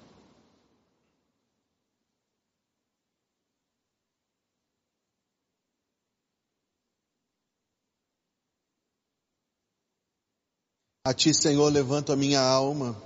A 11.04 11.12
ti, 11.12 11.34
Senhor, 11.34 11.68
levanto 11.72 12.12
a 12.12 12.16
minha 12.16 12.40
alma. 12.40 12.96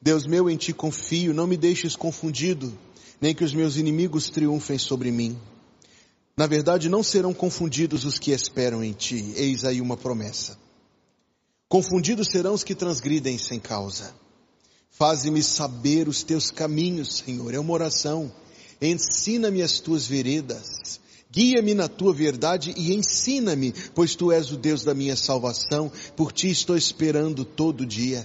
Deus 0.00 0.24
meu, 0.24 0.48
em 0.48 0.56
ti 0.56 0.72
confio, 0.72 1.34
não 1.34 1.48
me 1.48 1.56
deixes 1.56 1.96
confundido, 1.96 2.72
nem 3.20 3.34
que 3.34 3.42
os 3.42 3.52
meus 3.52 3.76
inimigos 3.76 4.30
triunfem 4.30 4.78
sobre 4.78 5.10
mim. 5.10 5.36
Na 6.36 6.46
verdade, 6.46 6.88
não 6.88 7.02
serão 7.02 7.34
confundidos 7.34 8.04
os 8.04 8.20
que 8.20 8.30
esperam 8.30 8.84
em 8.84 8.92
ti, 8.92 9.32
eis 9.34 9.64
aí 9.64 9.80
uma 9.80 9.96
promessa. 9.96 10.56
Confundidos 11.68 12.28
serão 12.28 12.54
os 12.54 12.62
que 12.62 12.72
transgridem 12.72 13.36
sem 13.36 13.58
causa. 13.58 14.14
Faze-me 14.88 15.42
saber 15.42 16.06
os 16.06 16.22
teus 16.22 16.52
caminhos, 16.52 17.16
Senhor, 17.16 17.52
é 17.52 17.58
uma 17.58 17.72
oração. 17.72 18.32
Ensina-me 18.80 19.60
as 19.60 19.80
tuas 19.80 20.06
veredas 20.06 21.00
Guia-me 21.34 21.74
na 21.74 21.88
tua 21.88 22.14
verdade 22.14 22.72
e 22.76 22.94
ensina-me, 22.94 23.74
pois 23.92 24.14
tu 24.14 24.30
és 24.30 24.52
o 24.52 24.56
Deus 24.56 24.84
da 24.84 24.94
minha 24.94 25.16
salvação, 25.16 25.90
por 26.16 26.30
ti 26.30 26.48
estou 26.48 26.76
esperando 26.76 27.44
todo 27.44 27.84
dia. 27.84 28.24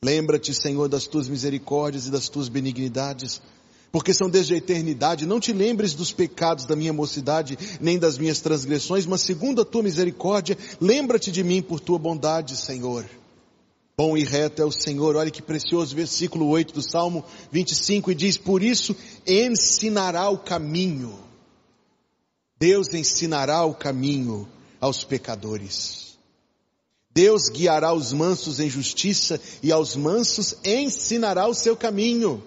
Lembra-te, 0.00 0.54
Senhor, 0.54 0.88
das 0.88 1.08
tuas 1.08 1.28
misericórdias 1.28 2.06
e 2.06 2.12
das 2.12 2.28
tuas 2.28 2.48
benignidades, 2.48 3.42
porque 3.90 4.14
são 4.14 4.30
desde 4.30 4.54
a 4.54 4.56
eternidade. 4.56 5.26
Não 5.26 5.40
te 5.40 5.52
lembres 5.52 5.92
dos 5.92 6.12
pecados 6.12 6.66
da 6.66 6.76
minha 6.76 6.92
mocidade, 6.92 7.58
nem 7.80 7.98
das 7.98 8.16
minhas 8.16 8.40
transgressões, 8.40 9.06
mas 9.06 9.22
segundo 9.22 9.60
a 9.60 9.64
tua 9.64 9.82
misericórdia, 9.82 10.56
lembra-te 10.80 11.32
de 11.32 11.42
mim 11.42 11.60
por 11.60 11.80
tua 11.80 11.98
bondade, 11.98 12.56
Senhor. 12.56 13.04
Bom 13.98 14.16
e 14.16 14.22
reto 14.22 14.62
é 14.62 14.64
o 14.64 14.70
Senhor, 14.70 15.16
olha 15.16 15.32
que 15.32 15.42
precioso 15.42 15.96
versículo 15.96 16.46
8 16.46 16.74
do 16.74 16.82
Salmo 16.82 17.24
25 17.50 18.12
e 18.12 18.14
diz, 18.14 18.36
por 18.36 18.62
isso 18.62 18.94
ensinará 19.26 20.28
o 20.30 20.38
caminho 20.38 21.24
Deus 22.64 22.88
ensinará 22.94 23.62
o 23.66 23.74
caminho 23.74 24.48
aos 24.80 25.04
pecadores. 25.04 26.16
Deus 27.10 27.50
guiará 27.50 27.92
os 27.92 28.10
mansos 28.10 28.58
em 28.58 28.70
justiça 28.70 29.38
e 29.62 29.70
aos 29.70 29.94
mansos 29.94 30.56
ensinará 30.64 31.46
o 31.46 31.52
seu 31.52 31.76
caminho. 31.76 32.42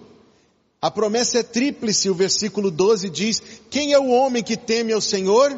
A 0.82 0.90
promessa 0.90 1.38
é 1.38 1.42
tríplice, 1.44 2.10
o 2.10 2.16
versículo 2.16 2.68
12 2.68 3.08
diz: 3.08 3.40
Quem 3.70 3.92
é 3.92 3.98
o 4.00 4.10
homem 4.10 4.42
que 4.42 4.56
teme 4.56 4.92
ao 4.92 5.00
Senhor? 5.00 5.56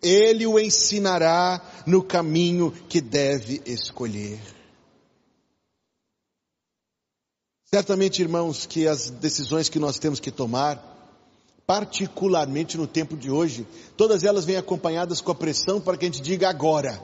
Ele 0.00 0.46
o 0.46 0.58
ensinará 0.58 1.60
no 1.86 2.02
caminho 2.02 2.72
que 2.88 3.02
deve 3.02 3.60
escolher. 3.66 4.40
Certamente, 7.66 8.22
irmãos, 8.22 8.64
que 8.64 8.88
as 8.88 9.10
decisões 9.10 9.68
que 9.68 9.78
nós 9.78 9.98
temos 9.98 10.18
que 10.18 10.30
tomar, 10.30 10.95
particularmente 11.66 12.78
no 12.78 12.86
tempo 12.86 13.16
de 13.16 13.30
hoje, 13.30 13.66
todas 13.96 14.22
elas 14.22 14.44
vêm 14.44 14.56
acompanhadas 14.56 15.20
com 15.20 15.32
a 15.32 15.34
pressão 15.34 15.80
para 15.80 15.96
que 15.96 16.04
a 16.04 16.08
gente 16.08 16.22
diga 16.22 16.48
agora, 16.48 17.02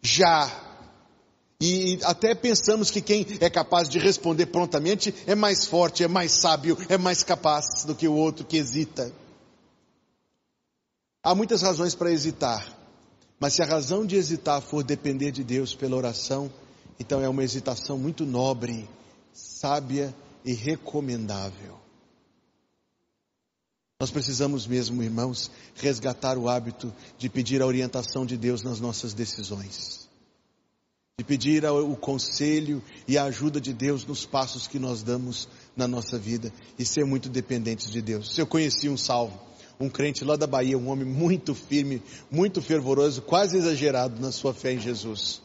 já. 0.00 0.48
E 1.60 1.98
até 2.04 2.34
pensamos 2.34 2.90
que 2.90 3.02
quem 3.02 3.26
é 3.40 3.50
capaz 3.50 3.88
de 3.88 3.98
responder 3.98 4.46
prontamente 4.46 5.14
é 5.26 5.34
mais 5.34 5.66
forte, 5.66 6.04
é 6.04 6.08
mais 6.08 6.32
sábio, 6.32 6.78
é 6.88 6.96
mais 6.96 7.22
capaz 7.22 7.84
do 7.84 7.94
que 7.94 8.06
o 8.06 8.14
outro 8.14 8.46
que 8.46 8.56
hesita. 8.56 9.12
Há 11.22 11.34
muitas 11.34 11.60
razões 11.60 11.94
para 11.94 12.12
hesitar, 12.12 12.66
mas 13.38 13.54
se 13.54 13.62
a 13.62 13.66
razão 13.66 14.06
de 14.06 14.16
hesitar 14.16 14.62
for 14.62 14.82
depender 14.82 15.32
de 15.32 15.44
Deus 15.44 15.74
pela 15.74 15.96
oração, 15.96 16.50
então 16.98 17.20
é 17.20 17.28
uma 17.28 17.44
hesitação 17.44 17.98
muito 17.98 18.24
nobre, 18.24 18.88
sábia 19.34 20.14
e 20.44 20.54
recomendável. 20.54 21.89
Nós 24.00 24.10
precisamos 24.10 24.66
mesmo, 24.66 25.02
irmãos, 25.02 25.50
resgatar 25.74 26.38
o 26.38 26.48
hábito 26.48 26.90
de 27.18 27.28
pedir 27.28 27.60
a 27.60 27.66
orientação 27.66 28.24
de 28.24 28.34
Deus 28.34 28.62
nas 28.62 28.80
nossas 28.80 29.12
decisões. 29.12 30.08
De 31.18 31.24
pedir 31.24 31.66
o 31.66 31.94
conselho 31.94 32.82
e 33.06 33.18
a 33.18 33.24
ajuda 33.24 33.60
de 33.60 33.74
Deus 33.74 34.06
nos 34.06 34.24
passos 34.24 34.66
que 34.66 34.78
nós 34.78 35.02
damos 35.02 35.46
na 35.76 35.86
nossa 35.86 36.18
vida 36.18 36.50
e 36.78 36.84
ser 36.86 37.04
muito 37.04 37.28
dependentes 37.28 37.90
de 37.90 38.00
Deus. 38.00 38.34
Se 38.34 38.40
eu 38.40 38.46
conheci 38.46 38.88
um 38.88 38.96
salvo, 38.96 39.38
um 39.78 39.90
crente 39.90 40.24
lá 40.24 40.34
da 40.34 40.46
Bahia, 40.46 40.78
um 40.78 40.88
homem 40.88 41.04
muito 41.04 41.54
firme, 41.54 42.02
muito 42.30 42.62
fervoroso, 42.62 43.20
quase 43.20 43.58
exagerado 43.58 44.18
na 44.18 44.32
sua 44.32 44.54
fé 44.54 44.72
em 44.72 44.80
Jesus. 44.80 45.42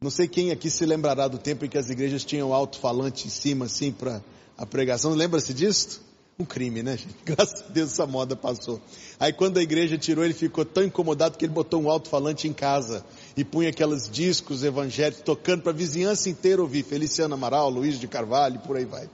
Não 0.00 0.10
sei 0.10 0.26
quem 0.26 0.50
aqui 0.52 0.70
se 0.70 0.86
lembrará 0.86 1.28
do 1.28 1.36
tempo 1.36 1.66
em 1.66 1.68
que 1.68 1.76
as 1.76 1.90
igrejas 1.90 2.24
tinham 2.24 2.54
alto-falante 2.54 3.26
em 3.26 3.30
cima, 3.30 3.66
assim, 3.66 3.92
para 3.92 4.24
a 4.56 4.64
pregação. 4.64 5.12
Lembra-se 5.12 5.52
disso? 5.52 6.13
Um 6.38 6.44
crime, 6.44 6.82
né, 6.82 6.96
gente? 6.96 7.14
Graças 7.24 7.62
a 7.62 7.68
Deus 7.68 7.92
essa 7.92 8.06
moda 8.06 8.34
passou. 8.34 8.80
Aí 9.20 9.32
quando 9.32 9.58
a 9.58 9.62
igreja 9.62 9.96
tirou, 9.96 10.24
ele 10.24 10.34
ficou 10.34 10.64
tão 10.64 10.82
incomodado 10.82 11.38
que 11.38 11.44
ele 11.44 11.52
botou 11.52 11.80
um 11.80 11.88
alto-falante 11.88 12.48
em 12.48 12.52
casa 12.52 13.04
e 13.36 13.44
punha 13.44 13.70
aqueles 13.70 14.08
discos 14.10 14.64
evangélicos 14.64 15.22
tocando 15.22 15.62
para 15.62 15.70
a 15.70 15.74
vizinhança 15.74 16.28
inteira 16.28 16.60
ouvir. 16.60 16.82
Feliciano 16.82 17.34
Amaral, 17.34 17.70
Luiz 17.70 18.00
de 18.00 18.08
Carvalho, 18.08 18.58
por 18.60 18.76
aí 18.76 18.84
vai. 18.84 19.08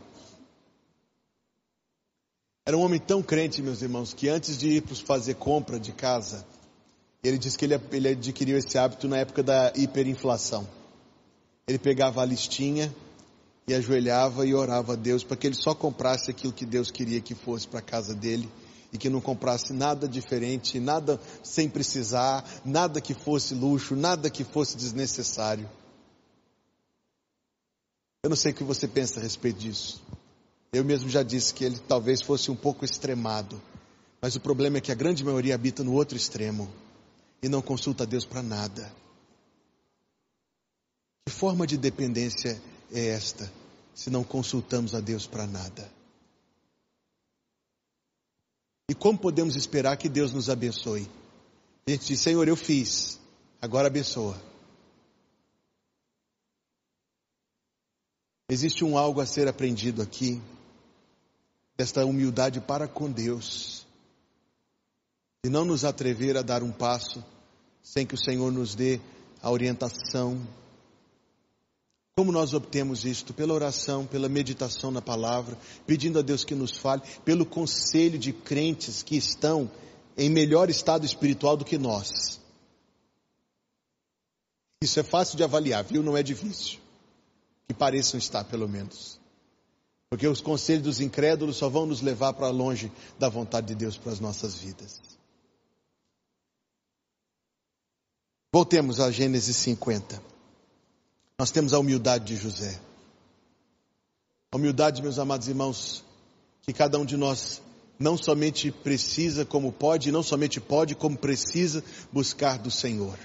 Era 2.67 2.77
um 2.77 2.83
homem 2.83 3.01
tão 3.01 3.23
crente, 3.23 3.61
meus 3.61 3.83
irmãos, 3.83 4.15
que 4.15 4.29
antes 4.29 4.57
de 4.57 4.69
ir 4.69 4.83
para 4.83 4.95
fazer 4.95 5.35
compra 5.35 5.79
de 5.79 5.93
casa, 5.93 6.47
ele 7.23 7.37
disse 7.37 7.59
que 7.59 7.65
ele, 7.65 7.79
ele 7.93 8.09
adquiriu 8.09 8.57
esse 8.57 8.79
hábito 8.79 9.09
na 9.09 9.19
época 9.19 9.43
da 9.43 9.73
hiperinflação. 9.75 10.67
Ele 11.67 11.79
pegava 11.79 12.23
a 12.23 12.25
listinha 12.25 12.95
e 13.67 13.75
ajoelhava 13.75 14.47
e 14.47 14.55
orava 14.55 14.95
a 14.95 14.97
Deus 14.97 15.23
para 15.23 15.37
que 15.37 15.47
ele 15.47 15.55
só 15.55 15.75
comprasse 15.75 16.31
aquilo 16.31 16.53
que 16.53 16.67
Deus 16.67 16.91
queria 16.91 17.21
que 17.21 17.35
fosse 17.35 17.69
para 17.69 17.79
a 17.79 17.83
casa 17.83 18.15
dele 18.15 18.51
e 18.93 18.99
que 18.99 19.09
não 19.09 19.21
comprasse 19.21 19.73
nada 19.73 20.09
diferente, 20.09 20.81
nada 20.81 21.21
sem 21.43 21.69
precisar, 21.69 22.45
nada 22.65 23.01
que 23.01 23.15
fosse 23.15 23.55
luxo, 23.55 23.95
nada 23.95 24.29
que 24.29 24.43
fosse 24.43 24.77
desnecessário. 24.77 25.69
Eu 28.23 28.29
não 28.29 28.37
sei 28.37 28.53
o 28.53 28.55
que 28.55 28.65
você 28.65 28.89
pensa 28.89 29.21
a 29.21 29.23
respeito 29.23 29.59
disso. 29.61 30.03
Eu 30.73 30.85
mesmo 30.85 31.09
já 31.09 31.23
disse 31.23 31.55
que 31.55 31.65
ele 31.65 31.79
talvez 31.79 32.21
fosse 32.21 32.51
um 32.51 32.57
pouco 32.57 32.85
extremado, 32.85 33.61
mas 34.21 34.37
o 34.37 34.41
problema 34.41 34.79
é 34.79 34.81
que 34.81 34.93
a 34.93 34.97
grande 34.97 35.25
maioria 35.25 35.55
habita 35.55 35.83
no 35.83 35.93
outro 35.95 36.17
extremo 36.17 36.69
e 37.43 37.49
não 37.49 37.63
consulta 37.63 38.05
a 38.05 38.07
Deus 38.07 38.25
para 38.25 38.43
nada. 38.43 38.93
Que 41.27 41.33
forma 41.33 41.67
de 41.67 41.77
dependência 41.77 42.61
é 42.93 43.09
esta? 43.09 43.51
se 44.01 44.09
não 44.09 44.25
consultamos 44.25 44.95
a 44.95 45.01
Deus 45.01 45.27
para 45.27 45.47
nada? 45.47 45.93
E 48.89 48.95
como 48.95 49.19
podemos 49.19 49.57
esperar 49.57 49.99
que 49.99 50.09
Deus 50.09 50.33
nos 50.33 50.49
abençoe? 50.49 51.07
A 51.87 51.91
gente 51.91 52.07
diz, 52.07 52.21
Senhor, 52.21 52.49
eu 52.49 52.57
fiz, 52.57 53.21
agora 53.61 53.89
abençoa. 53.89 54.41
Existe 58.49 58.83
um 58.83 58.97
algo 58.97 59.21
a 59.21 59.27
ser 59.27 59.47
aprendido 59.47 60.01
aqui, 60.01 60.41
desta 61.77 62.05
humildade 62.07 62.59
para 62.61 62.89
com 62.89 63.11
Deus, 63.11 63.87
e 65.45 65.51
não 65.51 65.67
nos 65.67 65.85
atrever 65.85 66.39
a 66.39 66.43
dar 66.43 66.63
um 66.63 66.73
passo 66.73 67.23
sem 67.83 68.07
que 68.07 68.15
o 68.15 68.19
Senhor 68.19 68.51
nos 68.51 68.75
dê 68.75 68.99
a 69.43 69.51
orientação, 69.51 70.41
como 72.17 72.33
nós 72.33 72.53
obtemos 72.53 73.05
isto? 73.05 73.33
Pela 73.33 73.55
oração, 73.55 74.07
pela 74.07 74.29
meditação 74.29 74.91
na 74.91 75.01
palavra, 75.01 75.57
pedindo 75.87 76.19
a 76.19 76.23
Deus 76.23 76.45
que 76.45 76.55
nos 76.55 76.77
fale, 76.77 77.03
pelo 77.25 77.47
conselho 77.47 78.19
de 78.19 78.33
crentes 78.33 79.03
que 79.03 79.17
estão 79.17 79.71
em 80.17 80.29
melhor 80.29 80.69
estado 80.69 81.07
espiritual 81.07 81.57
do 81.57 81.65
que 81.65 81.79
nós. 81.79 82.41
Isso 84.83 84.99
é 84.99 85.03
fácil 85.03 85.37
de 85.37 85.45
avaliar, 85.45 85.85
viu? 85.85 86.03
Não 86.03 86.17
é 86.17 86.23
difícil. 86.23 86.79
Que 87.69 87.75
pareçam 87.75 88.19
estar, 88.19 88.45
pelo 88.45 88.69
menos. 88.69 89.21
Porque 90.11 90.27
os 90.27 90.41
conselhos 90.41 90.83
dos 90.83 91.01
incrédulos 91.01 91.57
só 91.57 91.69
vão 91.69 91.87
nos 91.87 92.01
levar 92.01 92.33
para 92.33 92.49
longe 92.49 92.91
da 93.19 93.29
vontade 93.29 93.69
de 93.69 93.75
Deus 93.75 93.97
para 93.97 94.13
as 94.13 94.21
nossas 94.21 94.59
vidas. 94.59 95.01
Voltemos 98.53 98.99
a 98.99 99.11
Gênesis 99.11 99.57
50. 99.57 100.21
Nós 101.41 101.51
temos 101.51 101.73
a 101.73 101.79
humildade 101.79 102.27
de 102.27 102.37
José. 102.37 102.79
A 104.53 104.59
humildade, 104.59 105.01
meus 105.01 105.19
amados 105.19 105.49
irmãos, 105.49 106.05
que 106.61 106.71
cada 106.71 106.99
um 106.99 107.05
de 107.07 107.17
nós 107.17 107.63
não 107.99 108.15
somente 108.15 108.71
precisa 108.71 109.43
como 109.47 109.73
pode, 109.73 110.13
não 110.13 110.23
somente 110.23 110.61
pode, 110.61 110.95
como 110.95 111.17
precisa 111.17 111.83
buscar 112.13 112.59
do 112.59 112.71
Senhor. 112.71 113.19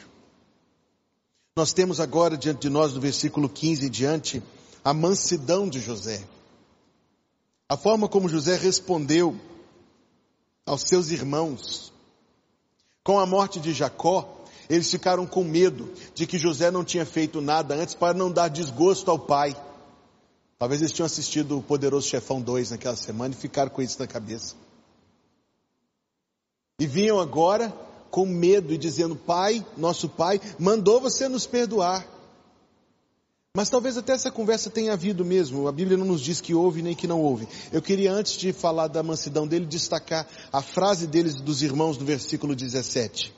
Nós 1.57 1.73
temos 1.73 1.99
agora 1.99 2.37
diante 2.37 2.61
de 2.61 2.69
nós, 2.69 2.93
no 2.93 3.01
versículo 3.01 3.49
15 3.49 3.87
em 3.87 3.89
diante, 3.89 4.41
a 4.81 4.93
mansidão 4.93 5.67
de 5.67 5.81
José. 5.81 6.25
A 7.67 7.75
forma 7.75 8.07
como 8.07 8.29
José 8.29 8.55
respondeu 8.55 9.37
aos 10.65 10.83
seus 10.83 11.11
irmãos. 11.11 11.91
Com 13.03 13.19
a 13.19 13.25
morte 13.25 13.59
de 13.59 13.73
Jacó, 13.73 14.44
eles 14.69 14.89
ficaram 14.89 15.25
com 15.25 15.43
medo 15.43 15.91
de 16.13 16.25
que 16.25 16.37
José 16.37 16.71
não 16.71 16.83
tinha 16.83 17.05
feito 17.05 17.41
nada 17.41 17.75
antes 17.75 17.93
para 17.93 18.13
não 18.13 18.31
dar 18.31 18.47
desgosto 18.47 19.11
ao 19.11 19.19
pai. 19.19 19.55
Talvez 20.57 20.81
eles 20.81 20.93
tinham 20.93 21.05
assistido 21.05 21.57
o 21.57 21.63
Poderoso 21.63 22.07
Chefão 22.07 22.41
2 22.41 22.71
naquela 22.71 22.95
semana 22.95 23.33
e 23.33 23.37
ficaram 23.37 23.69
com 23.69 23.81
isso 23.81 23.99
na 23.99 24.07
cabeça. 24.07 24.55
E 26.79 26.87
vinham 26.87 27.19
agora 27.19 27.73
com 28.09 28.25
medo 28.25 28.73
e 28.73 28.77
dizendo: 28.77 29.15
Pai, 29.15 29.65
nosso 29.75 30.07
pai, 30.07 30.39
mandou 30.57 31.01
você 31.01 31.27
nos 31.27 31.45
perdoar. 31.45 32.07
Mas 33.55 33.69
talvez 33.69 33.95
até 33.97 34.11
essa 34.11 34.29
conversa 34.29 34.69
tenha 34.69 34.91
havido 34.91 35.23
mesmo. 35.23 35.67
A 35.67 35.71
Bíblia 35.71 35.97
não 35.97 36.05
nos 36.05 36.21
diz 36.21 36.41
que 36.41 36.53
houve 36.53 36.81
nem 36.81 36.93
que 36.93 37.07
não 37.07 37.21
houve. 37.21 37.47
Eu 37.71 37.81
queria, 37.81 38.11
antes 38.11 38.33
de 38.33 38.51
falar 38.51 38.87
da 38.87 39.01
mansidão 39.01 39.47
dele, 39.47 39.65
destacar 39.65 40.27
a 40.51 40.61
frase 40.61 41.07
deles 41.07 41.35
dos 41.35 41.61
irmãos 41.61 41.97
no 41.97 42.05
versículo 42.05 42.55
17. 42.55 43.34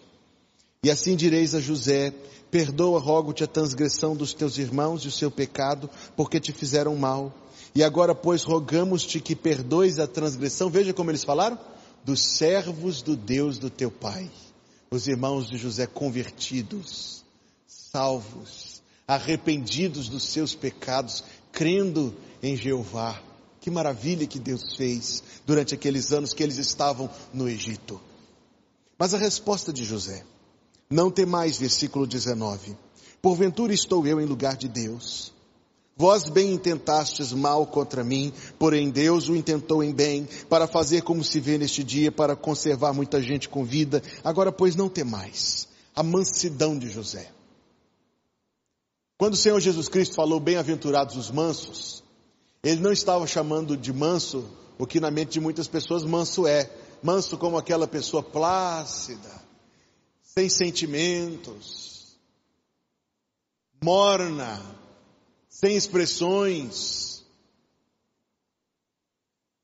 E 0.87 0.89
assim 0.89 1.17
direis 1.17 1.53
a 1.53 1.59
José: 1.59 2.13
Perdoa, 2.49 2.97
rogo-te 2.97 3.43
a 3.43 3.47
transgressão 3.47 4.15
dos 4.15 4.33
teus 4.33 4.57
irmãos 4.57 5.03
e 5.03 5.09
o 5.09 5.11
seu 5.11 5.29
pecado, 5.29 5.89
porque 6.15 6.39
te 6.39 6.53
fizeram 6.53 6.95
mal. 6.95 7.33
E 7.75 7.83
agora, 7.83 8.15
pois, 8.15 8.43
rogamos-te 8.43 9.19
que 9.19 9.35
perdoes 9.35 9.99
a 9.99 10.07
transgressão. 10.07 10.69
Veja 10.69 10.93
como 10.93 11.11
eles 11.11 11.25
falaram: 11.25 11.59
dos 12.05 12.21
servos 12.21 13.01
do 13.01 13.17
Deus 13.17 13.57
do 13.57 13.69
teu 13.69 13.91
pai. 13.91 14.31
Os 14.89 15.09
irmãos 15.09 15.49
de 15.49 15.57
José 15.57 15.85
convertidos, 15.87 17.21
salvos, 17.67 18.81
arrependidos 19.05 20.07
dos 20.07 20.23
seus 20.23 20.55
pecados, 20.55 21.21
crendo 21.51 22.15
em 22.41 22.55
Jeová. 22.55 23.21
Que 23.59 23.69
maravilha 23.69 24.25
que 24.25 24.39
Deus 24.39 24.77
fez 24.77 25.21
durante 25.45 25.75
aqueles 25.75 26.13
anos 26.13 26.31
que 26.31 26.41
eles 26.41 26.55
estavam 26.55 27.09
no 27.33 27.49
Egito. 27.49 27.99
Mas 28.97 29.13
a 29.13 29.17
resposta 29.17 29.73
de 29.73 29.83
José, 29.83 30.23
não 30.89 31.11
temais, 31.11 31.57
versículo 31.57 32.07
19. 32.07 32.77
Porventura 33.21 33.73
estou 33.73 34.05
eu 34.07 34.21
em 34.21 34.25
lugar 34.25 34.55
de 34.55 34.67
Deus. 34.67 35.33
Vós 35.97 36.29
bem 36.29 36.53
intentastes 36.53 37.33
mal 37.33 37.65
contra 37.65 38.03
mim, 38.03 38.31
porém 38.59 38.91
Deus 38.91 39.29
o 39.29 39.35
intentou 39.35 39.83
em 39.83 39.91
bem, 39.91 40.29
para 40.47 40.67
fazer 40.67 41.01
como 41.01 41.23
se 41.23 41.39
vê 41.39 41.57
neste 41.57 41.83
dia, 41.83 42.11
para 42.11 42.35
conservar 42.35 42.93
muita 42.93 43.21
gente 43.21 43.49
com 43.49 43.65
vida. 43.65 44.01
Agora, 44.23 44.51
pois, 44.51 44.75
não 44.75 44.87
temais. 44.87 45.67
A 45.95 46.03
mansidão 46.03 46.77
de 46.77 46.87
José. 46.89 47.31
Quando 49.17 49.33
o 49.33 49.37
Senhor 49.37 49.59
Jesus 49.59 49.89
Cristo 49.89 50.13
falou 50.13 50.39
bem-aventurados 50.39 51.17
os 51.17 51.31
mansos, 51.31 52.03
ele 52.63 52.79
não 52.79 52.91
estava 52.91 53.25
chamando 53.25 53.75
de 53.75 53.91
manso 53.91 54.45
o 54.77 54.85
que 54.85 54.99
na 54.99 55.09
mente 55.09 55.31
de 55.31 55.39
muitas 55.39 55.67
pessoas 55.67 56.03
manso 56.03 56.45
é. 56.45 56.69
Manso 57.01 57.37
como 57.37 57.57
aquela 57.57 57.87
pessoa 57.87 58.21
plácida, 58.21 59.46
sem 60.37 60.49
sentimentos, 60.49 62.15
morna, 63.81 64.63
sem 65.49 65.75
expressões. 65.75 67.25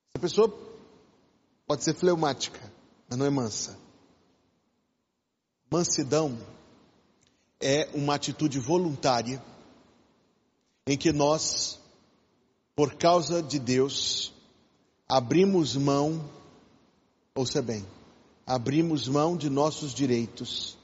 Essa 0.09 0.19
pessoa 0.19 0.49
pode 1.67 1.83
ser 1.83 1.93
fleumática, 1.93 2.59
mas 3.07 3.19
não 3.19 3.25
é 3.27 3.29
mansa. 3.29 3.77
Mansidão 5.71 6.35
é 7.61 7.87
uma 7.93 8.15
atitude 8.15 8.57
voluntária 8.57 9.43
em 10.87 10.97
que 10.97 11.11
nós, 11.11 11.79
por 12.75 12.95
causa 12.95 13.43
de 13.43 13.59
Deus, 13.59 14.33
abrimos 15.07 15.75
mão, 15.75 16.27
ouça 17.35 17.61
bem, 17.61 17.85
abrimos 18.53 19.07
mão 19.07 19.35
de 19.35 19.49
nossos 19.49 19.95
direitos 19.95 20.77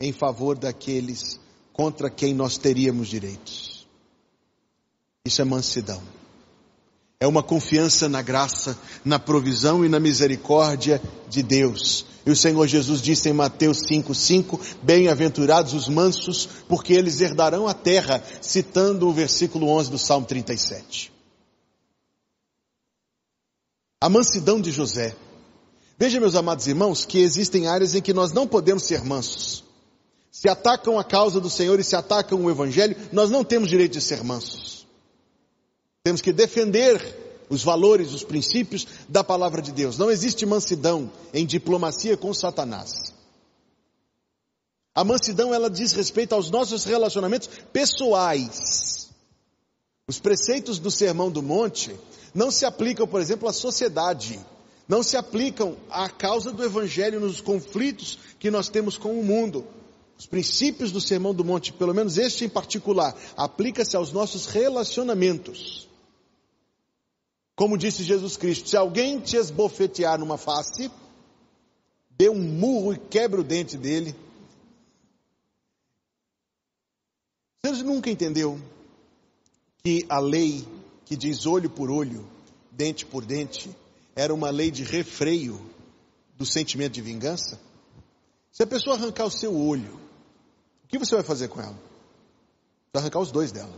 em 0.00 0.12
favor 0.12 0.56
daqueles 0.56 1.40
contra 1.72 2.08
quem 2.08 2.32
nós 2.32 2.56
teríamos 2.58 3.08
direitos. 3.08 3.88
Isso 5.24 5.42
é 5.42 5.44
mansidão. 5.44 6.00
é 7.18 7.26
uma 7.26 7.42
confiança 7.42 8.08
na 8.08 8.22
graça, 8.22 8.78
na 9.04 9.18
provisão 9.18 9.84
e 9.84 9.88
na 9.88 9.98
misericórdia 9.98 11.02
de 11.28 11.42
Deus. 11.42 12.04
E 12.24 12.30
o 12.30 12.36
Senhor 12.36 12.68
Jesus 12.68 13.02
disse 13.02 13.28
em 13.28 13.32
Mateus 13.32 13.78
5,5: 13.78 14.60
Bem-aventurados 14.82 15.74
os 15.74 15.88
mansos, 15.88 16.46
porque 16.68 16.92
eles 16.92 17.20
herdarão 17.20 17.66
a 17.66 17.74
terra, 17.74 18.22
citando 18.40 19.08
o 19.08 19.12
versículo 19.12 19.68
11 19.68 19.90
do 19.90 19.98
Salmo 19.98 20.26
37. 20.26 21.12
A 24.00 24.08
mansidão 24.08 24.60
de 24.60 24.70
José. 24.70 25.16
Veja, 25.98 26.20
meus 26.20 26.34
amados 26.34 26.66
irmãos, 26.66 27.04
que 27.04 27.18
existem 27.18 27.66
áreas 27.66 27.94
em 27.94 28.02
que 28.02 28.12
nós 28.12 28.32
não 28.32 28.46
podemos 28.46 28.84
ser 28.84 29.04
mansos. 29.04 29.64
Se 30.30 30.48
atacam 30.48 30.98
a 30.98 31.04
causa 31.04 31.40
do 31.40 31.50
Senhor 31.50 31.78
e 31.78 31.84
se 31.84 31.94
atacam 31.94 32.42
o 32.42 32.50
Evangelho, 32.50 32.96
nós 33.12 33.30
não 33.30 33.44
temos 33.44 33.68
direito 33.68 33.92
de 33.92 34.00
ser 34.00 34.24
mansos. 34.24 34.86
Temos 36.02 36.20
que 36.20 36.32
defender 36.32 37.44
os 37.48 37.62
valores, 37.62 38.12
os 38.12 38.24
princípios 38.24 38.86
da 39.08 39.22
palavra 39.22 39.60
de 39.60 39.72
Deus. 39.72 39.98
Não 39.98 40.10
existe 40.10 40.46
mansidão 40.46 41.12
em 41.34 41.44
diplomacia 41.44 42.16
com 42.16 42.32
Satanás. 42.32 43.12
A 44.94 45.04
mansidão 45.04 45.54
ela 45.54 45.70
diz 45.70 45.92
respeito 45.92 46.34
aos 46.34 46.50
nossos 46.50 46.84
relacionamentos 46.84 47.48
pessoais. 47.72 49.10
Os 50.08 50.18
preceitos 50.18 50.78
do 50.78 50.90
Sermão 50.90 51.30
do 51.30 51.42
Monte 51.42 51.94
não 52.34 52.50
se 52.50 52.64
aplicam, 52.64 53.06
por 53.06 53.20
exemplo, 53.20 53.48
à 53.48 53.52
sociedade. 53.52 54.40
Não 54.88 55.02
se 55.02 55.16
aplicam 55.16 55.76
à 55.90 56.08
causa 56.08 56.52
do 56.52 56.64
evangelho 56.64 57.20
nos 57.20 57.40
conflitos 57.40 58.18
que 58.38 58.50
nós 58.50 58.68
temos 58.68 58.98
com 58.98 59.18
o 59.18 59.24
mundo. 59.24 59.64
Os 60.18 60.26
princípios 60.26 60.92
do 60.92 61.00
Sermão 61.00 61.34
do 61.34 61.44
Monte, 61.44 61.72
pelo 61.72 61.94
menos 61.94 62.18
este 62.18 62.44
em 62.44 62.48
particular, 62.48 63.16
aplica-se 63.36 63.96
aos 63.96 64.12
nossos 64.12 64.46
relacionamentos. 64.46 65.88
Como 67.56 67.78
disse 67.78 68.02
Jesus 68.02 68.36
Cristo, 68.36 68.68
se 68.68 68.76
alguém 68.76 69.20
te 69.20 69.36
esbofetear 69.36 70.18
numa 70.18 70.38
face, 70.38 70.90
dê 72.10 72.28
um 72.28 72.38
murro 72.38 72.94
e 72.94 72.98
quebre 72.98 73.40
o 73.40 73.44
dente 73.44 73.76
dele. 73.76 74.14
Você 77.64 77.82
nunca 77.82 78.10
entendeu 78.10 78.60
que 79.82 80.04
a 80.08 80.18
lei 80.18 80.66
que 81.04 81.16
diz 81.16 81.46
olho 81.46 81.70
por 81.70 81.90
olho, 81.90 82.26
dente 82.70 83.04
por 83.04 83.24
dente, 83.24 83.70
era 84.14 84.32
uma 84.32 84.50
lei 84.50 84.70
de 84.70 84.84
refreio 84.84 85.60
do 86.36 86.44
sentimento 86.44 86.92
de 86.92 87.02
vingança? 87.02 87.60
Se 88.50 88.62
a 88.62 88.66
pessoa 88.66 88.96
arrancar 88.96 89.24
o 89.24 89.30
seu 89.30 89.56
olho, 89.56 89.98
o 90.84 90.88
que 90.88 90.98
você 90.98 91.14
vai 91.14 91.24
fazer 91.24 91.48
com 91.48 91.60
ela? 91.60 91.78
Vai 92.92 93.02
arrancar 93.02 93.20
os 93.20 93.32
dois 93.32 93.50
dela. 93.50 93.74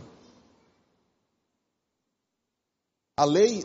A 3.17 3.23
lei 3.23 3.63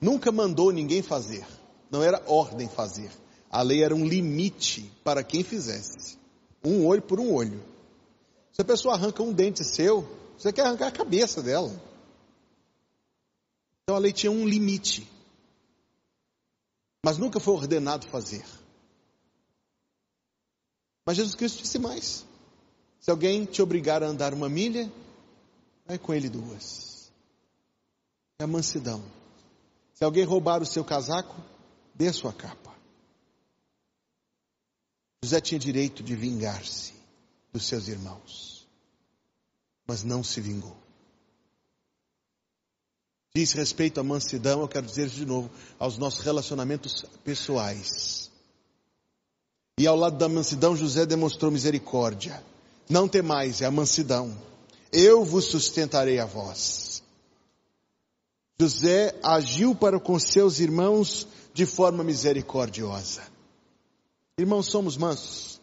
nunca 0.00 0.30
mandou 0.30 0.70
ninguém 0.70 1.02
fazer, 1.02 1.46
não 1.90 2.02
era 2.02 2.22
ordem 2.26 2.68
fazer. 2.68 3.10
A 3.50 3.62
lei 3.62 3.82
era 3.82 3.94
um 3.94 4.06
limite 4.06 4.92
para 5.02 5.24
quem 5.24 5.42
fizesse. 5.42 6.18
Um 6.62 6.86
olho 6.86 7.02
por 7.02 7.18
um 7.18 7.32
olho. 7.32 7.64
Se 8.52 8.60
a 8.60 8.64
pessoa 8.64 8.94
arranca 8.94 9.22
um 9.22 9.32
dente 9.32 9.64
seu, 9.64 10.06
você 10.36 10.52
quer 10.52 10.66
arrancar 10.66 10.88
a 10.88 10.92
cabeça 10.92 11.42
dela. 11.42 11.72
Então 13.82 13.96
a 13.96 13.98
lei 13.98 14.12
tinha 14.12 14.30
um 14.30 14.46
limite. 14.46 15.10
Mas 17.04 17.18
nunca 17.18 17.40
foi 17.40 17.54
ordenado 17.54 18.06
fazer. 18.06 18.44
Mas 21.06 21.16
Jesus 21.16 21.34
Cristo 21.34 21.62
disse 21.62 21.78
mais. 21.78 22.26
Se 23.00 23.10
alguém 23.10 23.44
te 23.44 23.62
obrigar 23.62 24.02
a 24.02 24.06
andar 24.06 24.34
uma 24.34 24.48
milha, 24.48 24.92
vai 25.86 25.98
com 25.98 26.12
ele 26.12 26.28
duas 26.28 26.90
é 28.40 28.44
a 28.44 28.46
mansidão. 28.46 29.02
Se 29.92 30.02
alguém 30.02 30.24
roubar 30.24 30.62
o 30.62 30.66
seu 30.66 30.84
casaco, 30.84 31.36
dê 31.94 32.08
a 32.08 32.12
sua 32.12 32.32
capa. 32.32 32.74
José 35.22 35.40
tinha 35.40 35.58
direito 35.58 36.02
de 36.02 36.16
vingar-se 36.16 36.94
dos 37.52 37.66
seus 37.66 37.88
irmãos, 37.88 38.66
mas 39.86 40.02
não 40.02 40.24
se 40.24 40.40
vingou. 40.40 40.74
Diz 43.34 43.52
respeito 43.52 44.00
à 44.00 44.02
mansidão, 44.02 44.60
eu 44.60 44.68
quero 44.68 44.86
dizer 44.86 45.08
de 45.08 45.24
novo, 45.24 45.48
aos 45.78 45.96
nossos 45.96 46.20
relacionamentos 46.20 47.04
pessoais. 47.22 48.28
E 49.78 49.86
ao 49.86 49.96
lado 49.96 50.18
da 50.18 50.28
mansidão, 50.28 50.76
José 50.76 51.06
demonstrou 51.06 51.50
misericórdia. 51.50 52.42
Não 52.88 53.08
temais, 53.08 53.60
é 53.60 53.66
a 53.66 53.70
mansidão. 53.70 54.36
Eu 54.92 55.24
vos 55.24 55.44
sustentarei 55.44 56.18
a 56.18 56.26
vós. 56.26 57.02
José 58.60 59.18
agiu 59.22 59.74
para 59.74 60.00
com 60.00 60.18
seus 60.18 60.58
irmãos 60.58 61.26
de 61.54 61.64
forma 61.64 62.02
misericordiosa. 62.02 63.22
Irmãos, 64.36 64.66
somos 64.66 64.96
mansos. 64.96 65.60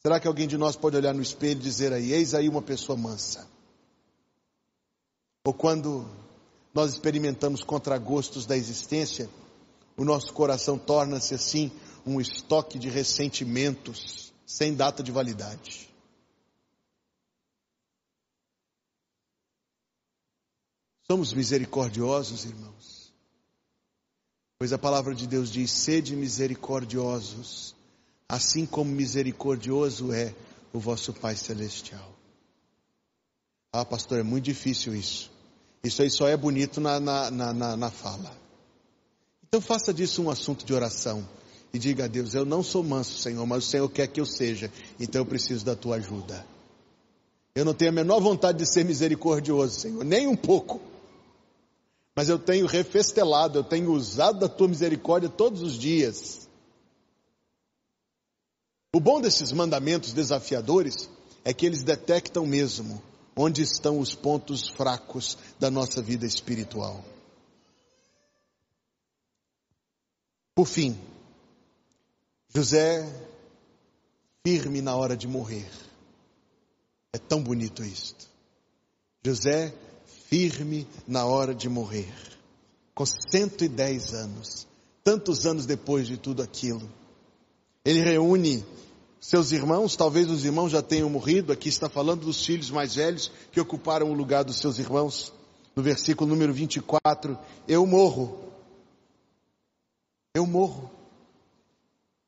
Será 0.00 0.20
que 0.20 0.28
alguém 0.28 0.46
de 0.46 0.56
nós 0.56 0.76
pode 0.76 0.96
olhar 0.96 1.12
no 1.12 1.20
espelho 1.20 1.58
e 1.58 1.62
dizer 1.62 1.92
aí, 1.92 2.12
eis 2.12 2.34
aí 2.34 2.48
uma 2.48 2.62
pessoa 2.62 2.96
mansa? 2.96 3.46
Ou 5.44 5.52
quando 5.52 6.08
nós 6.76 6.92
experimentamos 6.92 7.64
contragostos 7.64 8.44
da 8.44 8.54
existência, 8.54 9.30
o 9.96 10.04
nosso 10.04 10.30
coração 10.34 10.78
torna-se 10.78 11.34
assim 11.34 11.72
um 12.04 12.20
estoque 12.20 12.78
de 12.78 12.90
ressentimentos 12.90 14.30
sem 14.44 14.74
data 14.74 15.02
de 15.02 15.10
validade. 15.10 15.88
Somos 21.10 21.32
misericordiosos, 21.32 22.44
irmãos. 22.44 23.10
Pois 24.58 24.70
a 24.70 24.78
palavra 24.78 25.14
de 25.14 25.26
Deus 25.26 25.50
diz: 25.50 25.70
sede 25.70 26.14
misericordiosos, 26.14 27.74
assim 28.28 28.66
como 28.66 28.90
misericordioso 28.90 30.12
é 30.12 30.34
o 30.74 30.78
vosso 30.78 31.14
Pai 31.14 31.36
Celestial. 31.36 32.14
Ah, 33.72 33.84
pastor, 33.84 34.18
é 34.18 34.22
muito 34.22 34.44
difícil 34.44 34.94
isso. 34.94 35.35
Isso 35.86 36.02
aí 36.02 36.10
só 36.10 36.28
é 36.28 36.36
bonito 36.36 36.80
na, 36.80 36.98
na, 36.98 37.30
na, 37.30 37.76
na 37.76 37.90
fala. 37.90 38.32
Então 39.46 39.60
faça 39.60 39.92
disso 39.92 40.22
um 40.22 40.30
assunto 40.30 40.64
de 40.64 40.74
oração 40.74 41.26
e 41.72 41.78
diga 41.78 42.04
a 42.04 42.08
Deus: 42.08 42.34
Eu 42.34 42.44
não 42.44 42.62
sou 42.62 42.82
manso, 42.82 43.18
Senhor, 43.18 43.46
mas 43.46 43.64
o 43.64 43.68
Senhor 43.68 43.88
quer 43.88 44.06
que 44.06 44.20
eu 44.20 44.26
seja, 44.26 44.70
então 44.98 45.20
eu 45.20 45.26
preciso 45.26 45.64
da 45.64 45.76
tua 45.76 45.96
ajuda. 45.96 46.46
Eu 47.54 47.64
não 47.64 47.72
tenho 47.72 47.90
a 47.90 47.94
menor 47.94 48.20
vontade 48.20 48.58
de 48.58 48.66
ser 48.66 48.84
misericordioso, 48.84 49.80
Senhor, 49.80 50.04
nem 50.04 50.26
um 50.26 50.36
pouco 50.36 50.80
mas 52.16 52.30
eu 52.30 52.38
tenho 52.38 52.66
refestelado, 52.66 53.58
eu 53.58 53.62
tenho 53.62 53.92
usado 53.92 54.38
da 54.38 54.48
tua 54.48 54.66
misericórdia 54.66 55.28
todos 55.28 55.60
os 55.60 55.78
dias. 55.78 56.48
O 58.94 58.98
bom 58.98 59.20
desses 59.20 59.52
mandamentos 59.52 60.14
desafiadores 60.14 61.10
é 61.44 61.52
que 61.52 61.66
eles 61.66 61.82
detectam 61.82 62.46
mesmo 62.46 63.02
onde 63.36 63.62
estão 63.62 63.98
os 63.98 64.14
pontos 64.14 64.68
fracos 64.70 65.36
da 65.58 65.70
nossa 65.70 66.00
vida 66.00 66.24
espiritual. 66.24 67.04
Por 70.54 70.66
fim, 70.66 70.98
José 72.54 73.04
firme 74.42 74.80
na 74.80 74.96
hora 74.96 75.14
de 75.14 75.28
morrer. 75.28 75.70
É 77.12 77.18
tão 77.18 77.42
bonito 77.42 77.84
isto. 77.84 78.26
José 79.22 79.74
firme 80.28 80.88
na 81.06 81.26
hora 81.26 81.54
de 81.54 81.68
morrer, 81.68 82.12
com 82.94 83.04
110 83.04 84.14
anos, 84.14 84.66
tantos 85.04 85.46
anos 85.46 85.66
depois 85.66 86.06
de 86.06 86.16
tudo 86.16 86.42
aquilo. 86.42 86.88
Ele 87.84 88.00
reúne 88.00 88.64
seus 89.20 89.52
irmãos, 89.52 89.96
talvez 89.96 90.30
os 90.30 90.44
irmãos 90.44 90.70
já 90.70 90.82
tenham 90.82 91.10
morrido, 91.10 91.52
aqui 91.52 91.68
está 91.68 91.88
falando 91.88 92.26
dos 92.26 92.44
filhos 92.44 92.70
mais 92.70 92.94
velhos 92.94 93.30
que 93.50 93.60
ocuparam 93.60 94.10
o 94.10 94.14
lugar 94.14 94.44
dos 94.44 94.58
seus 94.58 94.78
irmãos. 94.78 95.32
No 95.74 95.82
versículo 95.82 96.30
número 96.30 96.52
24, 96.52 97.38
eu 97.68 97.86
morro. 97.86 98.38
Eu 100.34 100.46
morro. 100.46 100.90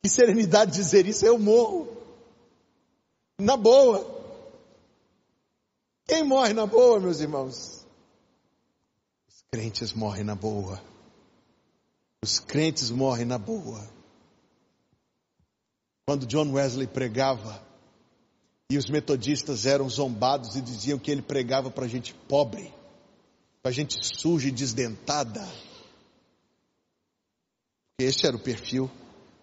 Que 0.03 0.09
serenidade 0.09 0.73
dizer 0.73 1.07
isso, 1.07 1.25
eu 1.25 1.39
morro. 1.39 1.89
Na 3.39 3.57
boa. 3.57 4.17
Quem 6.07 6.25
morre 6.25 6.53
na 6.53 6.67
boa, 6.67 6.99
meus 7.01 7.21
irmãos? 7.21 7.79
crentes 9.51 9.95
morrem 9.95 10.25
na 10.25 10.35
boa. 10.35 10.81
Os 12.23 12.39
crentes 12.39 12.91
morrem 12.91 13.25
na 13.25 13.39
boa. 13.39 13.83
Quando 16.09 16.25
John 16.25 16.51
Wesley 16.53 16.87
pregava, 16.87 17.63
e 18.71 18.79
os 18.79 18.89
metodistas 18.89 19.67
eram 19.67 19.87
zombados 19.91 20.57
e 20.57 20.63
diziam 20.63 20.99
que 20.99 21.11
ele 21.11 21.21
pregava 21.21 21.71
para 21.71 21.87
gente 21.87 22.15
pobre, 22.27 22.73
para 23.63 23.71
gente 23.73 23.99
suja 24.01 24.49
e 24.49 24.51
desdentada. 24.51 25.47
Esse 28.01 28.27
era 28.27 28.35
o 28.35 28.41
perfil, 28.41 28.91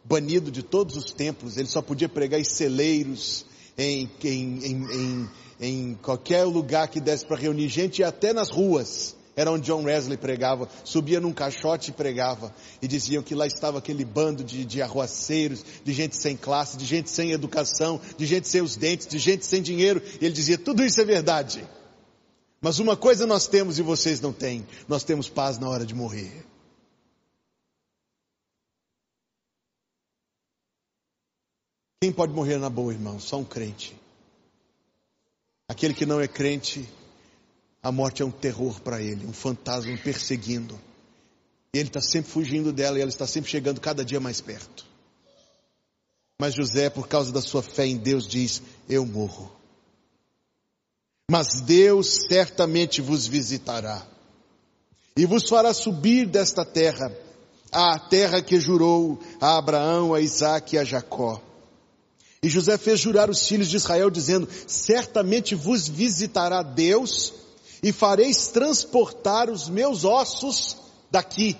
banido 0.04 0.50
de 0.50 0.64
todos 0.64 0.98
os 0.98 1.12
templos, 1.12 1.56
ele 1.56 1.68
só 1.68 1.84
podia 1.84 2.10
pregar 2.10 2.40
em 2.40 2.44
celeiros, 2.44 3.46
em, 3.78 4.10
em, 4.24 4.66
em, 4.66 4.86
em, 4.92 5.30
em 5.60 5.94
qualquer 6.02 6.46
lugar 6.46 6.88
que 6.88 7.00
desse 7.00 7.28
para 7.28 7.38
reunir 7.38 7.70
gente 7.70 8.00
e 8.00 8.04
até 8.04 8.34
nas 8.34 8.50
ruas 8.50 9.16
Era 9.36 9.52
onde 9.52 9.66
John 9.66 9.84
Wesley 9.84 10.18
pregava, 10.18 10.70
subia 10.84 11.20
num 11.20 11.34
caixote 11.34 11.92
e 11.92 11.94
pregava. 11.94 12.56
E 12.82 12.88
diziam 12.88 13.22
que 13.22 13.36
lá 13.36 13.46
estava 13.46 13.80
aquele 13.80 14.06
bando 14.06 14.44
de, 14.44 14.64
de 14.64 14.82
arruaceiros, 14.82 15.64
de 15.84 15.92
gente 15.92 16.16
sem 16.16 16.38
classe, 16.38 16.78
de 16.78 16.86
gente 16.86 17.10
sem 17.10 17.32
educação, 17.32 18.00
de 18.18 18.26
gente 18.26 18.48
sem 18.48 18.62
os 18.62 18.78
dentes, 18.78 19.08
de 19.08 19.18
gente 19.20 19.46
sem 19.46 19.62
dinheiro. 19.62 20.02
E 20.22 20.26
ele 20.26 20.34
dizia, 20.34 20.58
tudo 20.58 20.84
isso 20.86 21.02
é 21.02 21.06
verdade. 21.06 21.68
Mas 22.62 22.80
uma 22.80 22.96
coisa 22.96 23.28
nós 23.28 23.46
temos 23.46 23.78
e 23.78 23.82
vocês 23.82 24.22
não 24.22 24.32
têm. 24.32 24.66
Nós 24.88 25.04
temos 25.04 25.28
paz 25.28 25.58
na 25.58 25.70
hora 25.70 25.86
de 25.86 25.94
morrer. 25.94 26.46
Quem 32.02 32.12
pode 32.12 32.34
morrer 32.34 32.58
na 32.58 32.70
boa, 32.70 32.94
irmão? 32.94 33.20
Só 33.20 33.38
um 33.38 33.44
crente. 33.44 33.96
Aquele 35.68 35.94
que 35.94 36.06
não 36.06 36.22
é 36.22 36.28
crente, 36.28 36.88
a 37.86 37.92
morte 37.92 38.24
é 38.24 38.26
um 38.26 38.32
terror 38.32 38.82
para 38.82 39.00
ele, 39.00 39.28
um 39.28 39.32
fantasma 39.32 39.96
perseguindo. 39.96 40.82
Ele 41.72 41.88
está 41.88 42.02
sempre 42.02 42.32
fugindo 42.32 42.74
dela 42.74 42.98
e 42.98 43.02
ela 43.02 43.10
está 43.10 43.28
sempre 43.28 43.52
chegando 43.52 43.80
cada 43.80 44.04
dia 44.04 44.20
mais 44.20 44.42
perto. 44.42 44.84
Mas 46.42 46.56
José, 46.56 46.90
por 46.90 47.08
causa 47.08 47.32
da 47.32 47.44
sua 47.44 47.62
fé 47.62 47.86
em 47.86 47.96
Deus, 47.96 48.28
diz: 48.28 48.60
Eu 48.90 49.06
morro. 49.06 49.52
Mas 51.30 51.62
Deus 51.62 52.26
certamente 52.28 53.04
vos 53.04 53.28
visitará 53.28 54.04
e 55.16 55.28
vos 55.28 55.48
fará 55.48 55.72
subir 55.72 56.26
desta 56.26 56.66
terra, 56.66 57.16
a 57.72 58.00
terra 58.00 58.42
que 58.42 58.60
jurou 58.60 59.20
a 59.40 59.60
Abraão, 59.60 60.12
a 60.12 60.20
Isaac 60.20 60.76
e 60.76 60.80
a 60.80 60.84
Jacó 60.84 61.40
e 62.46 62.50
José 62.50 62.78
fez 62.78 63.00
jurar 63.00 63.28
os 63.28 63.48
filhos 63.48 63.70
de 63.70 63.78
Israel, 63.78 64.12
dizendo: 64.12 64.48
Certamente 64.68 65.56
vos 65.56 65.88
visitará 65.88 66.62
Deus, 66.62 67.34
e 67.82 67.92
fareis 67.92 68.48
transportar 68.48 69.50
os 69.50 69.70
meus 69.70 70.04
ossos 70.04 70.78
daqui. 71.10 71.58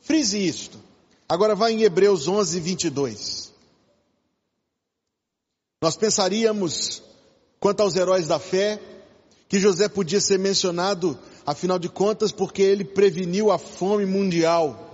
Frise 0.00 0.38
isto. 0.38 0.78
Agora 1.28 1.54
vai 1.54 1.72
em 1.72 1.82
Hebreus 1.82 2.28
11, 2.28 2.60
22. 2.60 3.52
Nós 5.80 5.96
pensaríamos, 5.96 7.02
quanto 7.58 7.80
aos 7.80 7.96
heróis 7.96 8.28
da 8.28 8.38
fé, 8.38 8.80
que 9.48 9.58
José 9.58 9.88
podia 9.88 10.20
ser 10.20 10.38
mencionado, 10.38 11.18
afinal 11.44 11.78
de 11.78 11.88
contas, 11.88 12.32
porque 12.32 12.62
ele 12.62 12.84
preveniu 12.84 13.50
a 13.50 13.58
fome 13.58 14.06
mundial. 14.06 14.90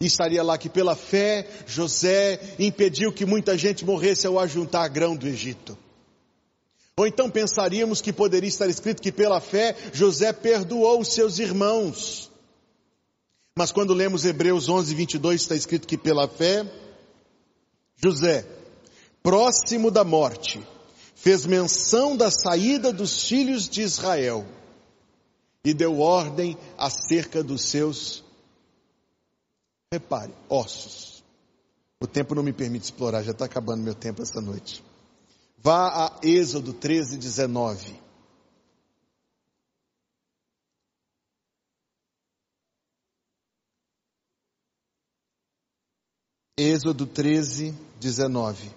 E 0.00 0.06
estaria 0.06 0.42
lá 0.42 0.58
que 0.58 0.68
pela 0.68 0.96
fé 0.96 1.46
José 1.66 2.40
impediu 2.58 3.12
que 3.12 3.24
muita 3.24 3.56
gente 3.56 3.84
morresse 3.84 4.26
ao 4.26 4.38
ajuntar 4.38 4.88
grão 4.88 5.14
do 5.14 5.28
Egito. 5.28 5.78
Ou 6.96 7.06
então 7.06 7.28
pensaríamos 7.28 8.00
que 8.00 8.12
poderia 8.12 8.48
estar 8.48 8.68
escrito 8.68 9.02
que 9.02 9.10
pela 9.10 9.40
fé 9.40 9.76
José 9.92 10.32
perdoou 10.32 11.00
os 11.00 11.12
seus 11.12 11.38
irmãos. 11.38 12.30
Mas 13.56 13.72
quando 13.72 13.94
lemos 13.94 14.24
Hebreus 14.24 14.68
11, 14.68 14.94
22, 14.94 15.40
está 15.40 15.56
escrito 15.56 15.86
que 15.86 15.98
pela 15.98 16.28
fé 16.28 16.64
José, 17.96 18.46
próximo 19.22 19.90
da 19.90 20.04
morte, 20.04 20.64
fez 21.14 21.46
menção 21.46 22.16
da 22.16 22.30
saída 22.30 22.92
dos 22.92 23.28
filhos 23.28 23.68
de 23.68 23.82
Israel 23.82 24.46
e 25.64 25.72
deu 25.72 26.00
ordem 26.00 26.56
acerca 26.76 27.42
dos 27.42 27.62
seus 27.62 28.24
Repare, 29.92 30.34
ossos. 30.48 31.22
O 32.00 32.06
tempo 32.08 32.34
não 32.34 32.42
me 32.42 32.52
permite 32.52 32.82
explorar, 32.82 33.22
já 33.22 33.30
está 33.30 33.44
acabando 33.44 33.84
meu 33.84 33.94
tempo 33.94 34.22
essa 34.22 34.40
noite. 34.40 34.82
Vá 35.64 36.06
a 36.06 36.20
Êxodo 36.22 36.74
13, 36.74 37.16
19. 37.16 37.98
Êxodo 46.58 47.06
13, 47.06 47.72
19. 47.98 48.70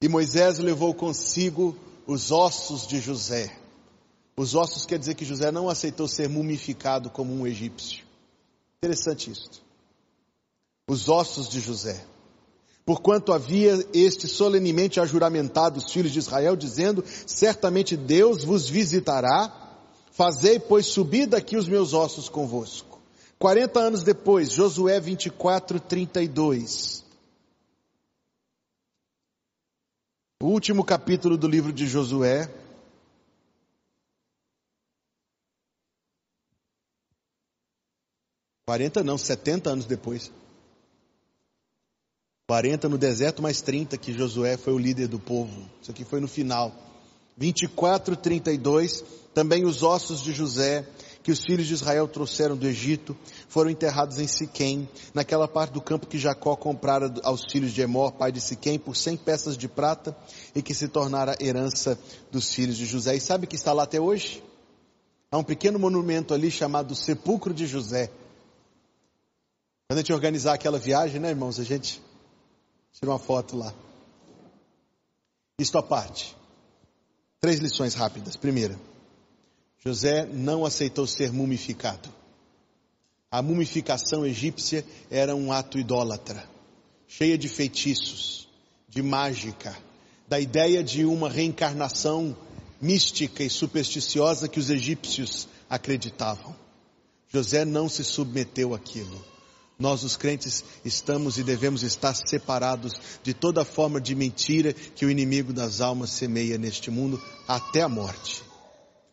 E 0.00 0.08
Moisés 0.08 0.58
levou 0.60 0.94
consigo 0.94 1.76
os 2.06 2.30
ossos 2.30 2.86
de 2.86 3.00
José 3.00 3.66
os 4.36 4.54
ossos 4.54 4.84
quer 4.84 4.98
dizer 4.98 5.14
que 5.14 5.24
José 5.24 5.50
não 5.50 5.68
aceitou 5.68 6.06
ser 6.06 6.28
mumificado 6.28 7.08
como 7.08 7.32
um 7.32 7.46
egípcio. 7.46 8.04
Interessante 8.76 9.30
isso. 9.30 9.64
Os 10.86 11.08
ossos 11.08 11.48
de 11.48 11.58
José. 11.58 12.04
Porquanto 12.86 13.32
havia 13.32 13.84
este 13.92 14.28
solenemente 14.28 15.00
ajuramentado 15.00 15.78
os 15.78 15.92
filhos 15.92 16.12
de 16.12 16.20
Israel, 16.20 16.54
dizendo: 16.54 17.04
Certamente 17.26 17.96
Deus 17.96 18.44
vos 18.44 18.68
visitará, 18.68 19.52
fazei, 20.12 20.60
pois, 20.60 20.86
subir 20.86 21.26
daqui 21.26 21.56
os 21.56 21.66
meus 21.66 21.92
ossos 21.92 22.28
convosco. 22.28 23.00
40 23.40 23.80
anos 23.80 24.04
depois, 24.04 24.52
Josué 24.52 25.00
24, 25.00 25.80
32. 25.80 27.04
O 30.40 30.46
último 30.46 30.84
capítulo 30.84 31.36
do 31.36 31.48
livro 31.48 31.72
de 31.72 31.88
Josué, 31.88 32.48
40 38.64 39.02
não, 39.02 39.18
70 39.18 39.70
anos 39.70 39.86
depois. 39.86 40.30
40 42.48 42.88
no 42.88 42.96
deserto, 42.96 43.42
mais 43.42 43.60
30 43.60 43.98
que 43.98 44.12
Josué 44.12 44.56
foi 44.56 44.72
o 44.72 44.78
líder 44.78 45.08
do 45.08 45.18
povo. 45.18 45.68
Isso 45.82 45.90
aqui 45.90 46.04
foi 46.04 46.20
no 46.20 46.28
final. 46.28 46.72
24, 47.36 48.14
32, 48.14 49.04
também 49.34 49.64
os 49.64 49.82
ossos 49.82 50.22
de 50.22 50.32
José, 50.32 50.86
que 51.24 51.32
os 51.32 51.40
filhos 51.40 51.66
de 51.66 51.74
Israel 51.74 52.06
trouxeram 52.06 52.56
do 52.56 52.68
Egito, 52.68 53.16
foram 53.48 53.68
enterrados 53.68 54.20
em 54.20 54.28
Siquém, 54.28 54.88
naquela 55.12 55.48
parte 55.48 55.72
do 55.72 55.80
campo 55.80 56.06
que 56.06 56.18
Jacó 56.18 56.54
comprara 56.54 57.12
aos 57.24 57.42
filhos 57.50 57.72
de 57.72 57.82
Emor, 57.82 58.12
pai 58.12 58.30
de 58.30 58.40
Siquém, 58.40 58.78
por 58.78 58.94
100 58.94 59.16
peças 59.16 59.58
de 59.58 59.66
prata, 59.66 60.16
e 60.54 60.62
que 60.62 60.72
se 60.72 60.86
tornara 60.86 61.36
herança 61.40 61.98
dos 62.30 62.54
filhos 62.54 62.76
de 62.76 62.86
José. 62.86 63.16
E 63.16 63.20
sabe 63.20 63.48
que 63.48 63.56
está 63.56 63.72
lá 63.72 63.82
até 63.82 64.00
hoje? 64.00 64.40
Há 65.32 65.36
um 65.36 65.44
pequeno 65.44 65.80
monumento 65.80 66.32
ali 66.32 66.48
chamado 66.48 66.94
Sepulcro 66.94 67.52
de 67.52 67.66
José, 67.66 68.08
quando 69.88 69.98
a 69.98 70.00
gente 70.00 70.12
organizar 70.12 70.54
aquela 70.54 70.78
viagem, 70.78 71.20
né, 71.20 71.30
irmãos, 71.30 71.60
a 71.60 71.64
gente 71.64 72.00
tira 72.98 73.10
uma 73.10 73.18
foto 73.18 73.56
lá. 73.58 73.74
Isto 75.58 75.76
à 75.76 75.82
parte. 75.82 76.34
Três 77.40 77.60
lições 77.60 77.94
rápidas. 77.94 78.36
Primeira, 78.36 78.78
José 79.78 80.24
não 80.24 80.64
aceitou 80.64 81.06
ser 81.06 81.30
mumificado. 81.30 82.08
A 83.30 83.42
mumificação 83.42 84.24
egípcia 84.24 84.84
era 85.10 85.36
um 85.36 85.52
ato 85.52 85.78
idólatra, 85.78 86.48
cheia 87.06 87.36
de 87.36 87.48
feitiços, 87.48 88.48
de 88.88 89.02
mágica, 89.02 89.76
da 90.26 90.40
ideia 90.40 90.82
de 90.82 91.04
uma 91.04 91.28
reencarnação 91.28 92.34
mística 92.80 93.42
e 93.42 93.50
supersticiosa 93.50 94.48
que 94.48 94.58
os 94.58 94.70
egípcios 94.70 95.48
acreditavam. 95.68 96.56
José 97.28 97.64
não 97.64 97.88
se 97.88 98.02
submeteu 98.02 98.74
àquilo. 98.74 99.35
Nós, 99.78 100.02
os 100.02 100.16
crentes, 100.16 100.64
estamos 100.84 101.36
e 101.36 101.42
devemos 101.42 101.82
estar 101.82 102.14
separados 102.14 102.94
de 103.22 103.34
toda 103.34 103.64
forma 103.64 104.00
de 104.00 104.14
mentira 104.14 104.72
que 104.72 105.04
o 105.04 105.10
inimigo 105.10 105.52
das 105.52 105.82
almas 105.82 106.10
semeia 106.10 106.56
neste 106.56 106.90
mundo 106.90 107.22
até 107.46 107.82
a 107.82 107.88
morte. 107.88 108.42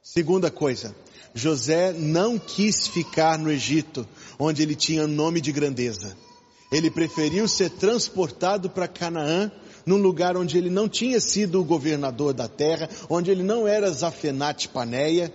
Segunda 0.01 0.49
coisa, 0.49 0.95
José 1.34 1.91
não 1.91 2.39
quis 2.39 2.88
ficar 2.88 3.38
no 3.38 3.51
Egito, 3.51 4.07
onde 4.39 4.61
ele 4.61 4.76
tinha 4.76 5.05
nome 5.05 5.41
de 5.41 5.51
grandeza. 5.51 6.16
Ele 6.72 6.89
preferiu 6.89 7.45
ser 7.47 7.70
transportado 7.70 8.70
para 8.70 8.88
Canaã, 8.88 9.51
num 9.86 9.97
lugar 9.97 10.38
onde 10.38 10.57
ele 10.57 10.70
não 10.70 10.88
tinha 10.88 11.20
sido 11.20 11.59
o 11.59 11.66
governador 11.66 12.34
da 12.34 12.47
terra, 12.47 12.89
onde 13.09 13.30
ele 13.30 13.43
não 13.43 13.68
era 13.68 13.91
Zafenate 13.91 14.70
Paneia, 14.70 15.34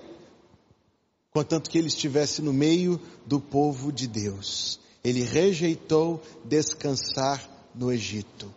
contanto 1.31 1.69
que 1.69 1.77
ele 1.77 1.89
estivesse 1.89 2.41
no 2.41 2.53
meio 2.53 2.99
do 3.27 3.39
povo 3.39 3.93
de 3.93 4.07
Deus. 4.07 4.81
Ele 5.03 5.23
rejeitou 5.23 6.23
descansar 6.45 7.49
no 7.75 7.93
Egito. 7.93 8.53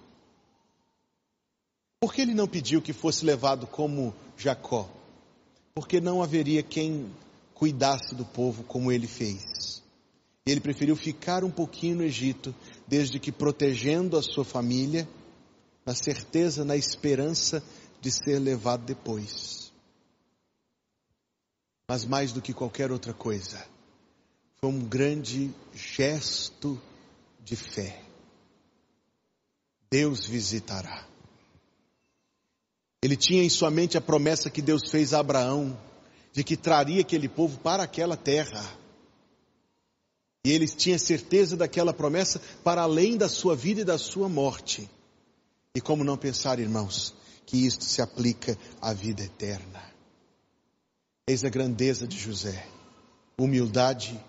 Por 2.00 2.14
que 2.14 2.22
ele 2.22 2.34
não 2.34 2.48
pediu 2.48 2.82
que 2.82 2.94
fosse 2.94 3.24
levado 3.24 3.68
como 3.68 4.14
Jacó? 4.36 4.90
Porque 5.74 6.02
não 6.02 6.24
haveria 6.24 6.64
quem 6.64 7.12
cuidasse 7.54 8.16
do 8.16 8.26
povo 8.26 8.64
como 8.64 8.92
ele 8.92 9.06
fez. 9.06 9.84
Ele 10.46 10.60
preferiu 10.60 10.96
ficar 10.96 11.44
um 11.44 11.52
pouquinho 11.52 11.98
no 11.98 12.04
Egito, 12.04 12.56
desde 12.88 13.20
que 13.20 13.32
protegendo 13.32 14.18
a 14.18 14.24
sua 14.24 14.44
família, 14.44 15.08
na 15.86 15.94
certeza, 15.94 16.66
na 16.66 16.76
esperança 16.76 17.64
de 18.02 18.12
ser 18.12 18.40
levado 18.40 18.84
depois. 18.84 19.72
Mas 21.88 22.04
mais 22.04 22.32
do 22.32 22.42
que 22.42 22.54
qualquer 22.54 22.92
outra 22.92 23.14
coisa, 23.14 23.64
foi 24.64 24.70
um 24.70 24.80
grande 24.80 25.52
gesto 25.74 26.80
de 27.44 27.56
fé. 27.56 28.00
Deus 29.90 30.24
visitará. 30.28 31.08
Ele 33.04 33.18
tinha 33.18 33.44
em 33.44 33.50
sua 33.50 33.72
mente 33.72 33.98
a 33.98 34.02
promessa 34.02 34.52
que 34.52 34.62
Deus 34.62 34.92
fez 34.92 35.16
a 35.16 35.20
Abraão, 35.20 35.76
de 36.32 36.44
que 36.44 36.56
traria 36.56 37.02
aquele 37.02 37.28
povo 37.28 37.58
para 37.58 37.82
aquela 37.82 38.16
terra. 38.16 38.64
E 40.46 40.52
ele 40.52 40.68
tinha 40.68 41.00
certeza 41.00 41.58
daquela 41.58 41.92
promessa 41.92 42.40
para 42.64 42.84
além 42.84 43.18
da 43.18 43.28
sua 43.28 43.56
vida 43.56 43.82
e 43.82 43.86
da 43.86 43.98
sua 43.98 44.30
morte. 44.30 44.88
E 45.76 45.82
como 45.82 46.04
não 46.04 46.16
pensar, 46.16 46.60
irmãos, 46.60 47.16
que 47.48 47.66
isto 47.66 47.84
se 47.84 48.00
aplica 48.00 48.56
à 48.80 48.94
vida 48.94 49.24
eterna? 49.24 49.84
Eis 51.28 51.44
a 51.44 51.50
grandeza 51.50 52.08
de 52.08 52.18
José: 52.20 52.68
humildade, 53.40 54.24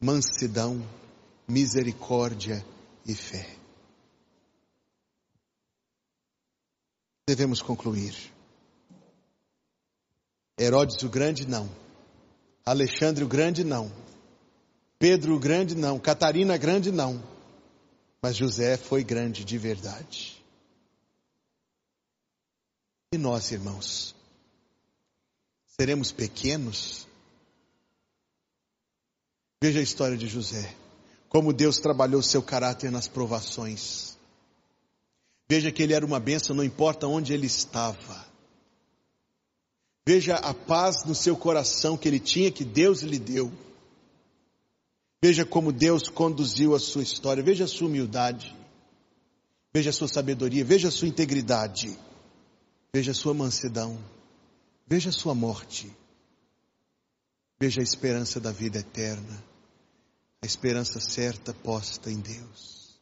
mansidão, 0.00 0.82
misericórdia 1.46 2.64
e 3.06 3.14
fé. 3.14 3.54
Devemos 7.28 7.60
concluir. 7.60 8.32
Herodes 10.58 11.02
o 11.02 11.08
Grande, 11.08 11.46
não. 11.46 11.70
Alexandre 12.64 13.22
o 13.24 13.28
Grande, 13.28 13.62
não. 13.62 13.92
Pedro 14.98 15.36
o 15.36 15.38
Grande, 15.38 15.74
não. 15.74 15.98
Catarina 15.98 16.56
Grande, 16.56 16.90
não. 16.90 17.22
Mas 18.22 18.36
José 18.36 18.76
foi 18.76 19.02
grande 19.02 19.44
de 19.44 19.56
verdade. 19.56 20.42
E 23.12 23.18
nós, 23.18 23.50
irmãos, 23.50 24.14
seremos 25.66 26.12
pequenos? 26.12 27.08
Veja 29.62 29.78
a 29.78 29.82
história 29.82 30.16
de 30.16 30.26
José, 30.26 30.74
como 31.28 31.52
Deus 31.52 31.78
trabalhou 31.78 32.22
seu 32.22 32.42
caráter 32.42 32.90
nas 32.90 33.06
provações. 33.06 34.16
Veja 35.48 35.70
que 35.70 35.82
ele 35.82 35.92
era 35.92 36.06
uma 36.06 36.18
benção, 36.18 36.56
não 36.56 36.64
importa 36.64 37.06
onde 37.06 37.32
ele 37.34 37.46
estava. 37.46 38.24
Veja 40.06 40.36
a 40.36 40.54
paz 40.54 41.04
no 41.04 41.14
seu 41.14 41.36
coração 41.36 41.96
que 41.96 42.08
ele 42.08 42.18
tinha, 42.18 42.50
que 42.50 42.64
Deus 42.64 43.02
lhe 43.02 43.18
deu. 43.18 43.52
Veja 45.22 45.44
como 45.44 45.72
Deus 45.72 46.08
conduziu 46.08 46.74
a 46.74 46.80
sua 46.80 47.02
história. 47.02 47.42
Veja 47.42 47.64
a 47.64 47.68
sua 47.68 47.88
humildade. 47.88 48.56
Veja 49.74 49.90
a 49.90 49.92
sua 49.92 50.08
sabedoria. 50.08 50.64
Veja 50.64 50.88
a 50.88 50.90
sua 50.90 51.08
integridade. 51.08 51.98
Veja 52.92 53.10
a 53.10 53.14
sua 53.14 53.34
mansidão. 53.34 53.98
Veja 54.86 55.10
a 55.10 55.12
sua 55.12 55.34
morte. 55.34 55.94
Veja 57.58 57.80
a 57.80 57.84
esperança 57.84 58.40
da 58.40 58.50
vida 58.50 58.78
eterna. 58.78 59.49
A 60.42 60.46
esperança 60.46 60.98
certa 61.00 61.52
posta 61.52 62.10
em 62.10 62.18
Deus. 62.18 62.98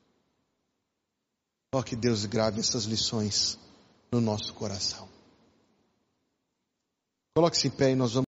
Ó 1.72 1.82
que 1.82 1.95
Deus 1.95 2.24
grave 2.24 2.59
essas 2.59 2.84
lições 2.84 3.57
no 4.11 4.20
nosso 4.20 4.53
coração. 4.55 5.09
Coloque-se 7.36 7.68
em 7.68 7.70
pé 7.70 7.93
e 7.93 7.95
nós 7.95 8.14
vamos. 8.14 8.26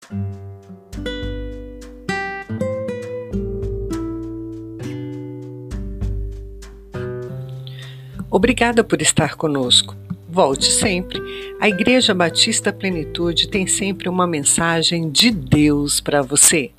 Obrigada 8.31 8.85
por 8.85 9.03
estar 9.03 9.35
conosco. 9.35 9.97
Volte 10.29 10.71
sempre. 10.71 11.21
A 11.61 11.69
Igreja 11.69 12.15
Batista 12.15 12.73
Plenitude 12.73 13.49
tem 13.49 13.67
sempre 13.67 14.09
uma 14.09 14.25
mensagem 14.25 15.11
de 15.11 15.33
Deus 15.33 16.01
para 16.01 16.23
você. 16.23 16.73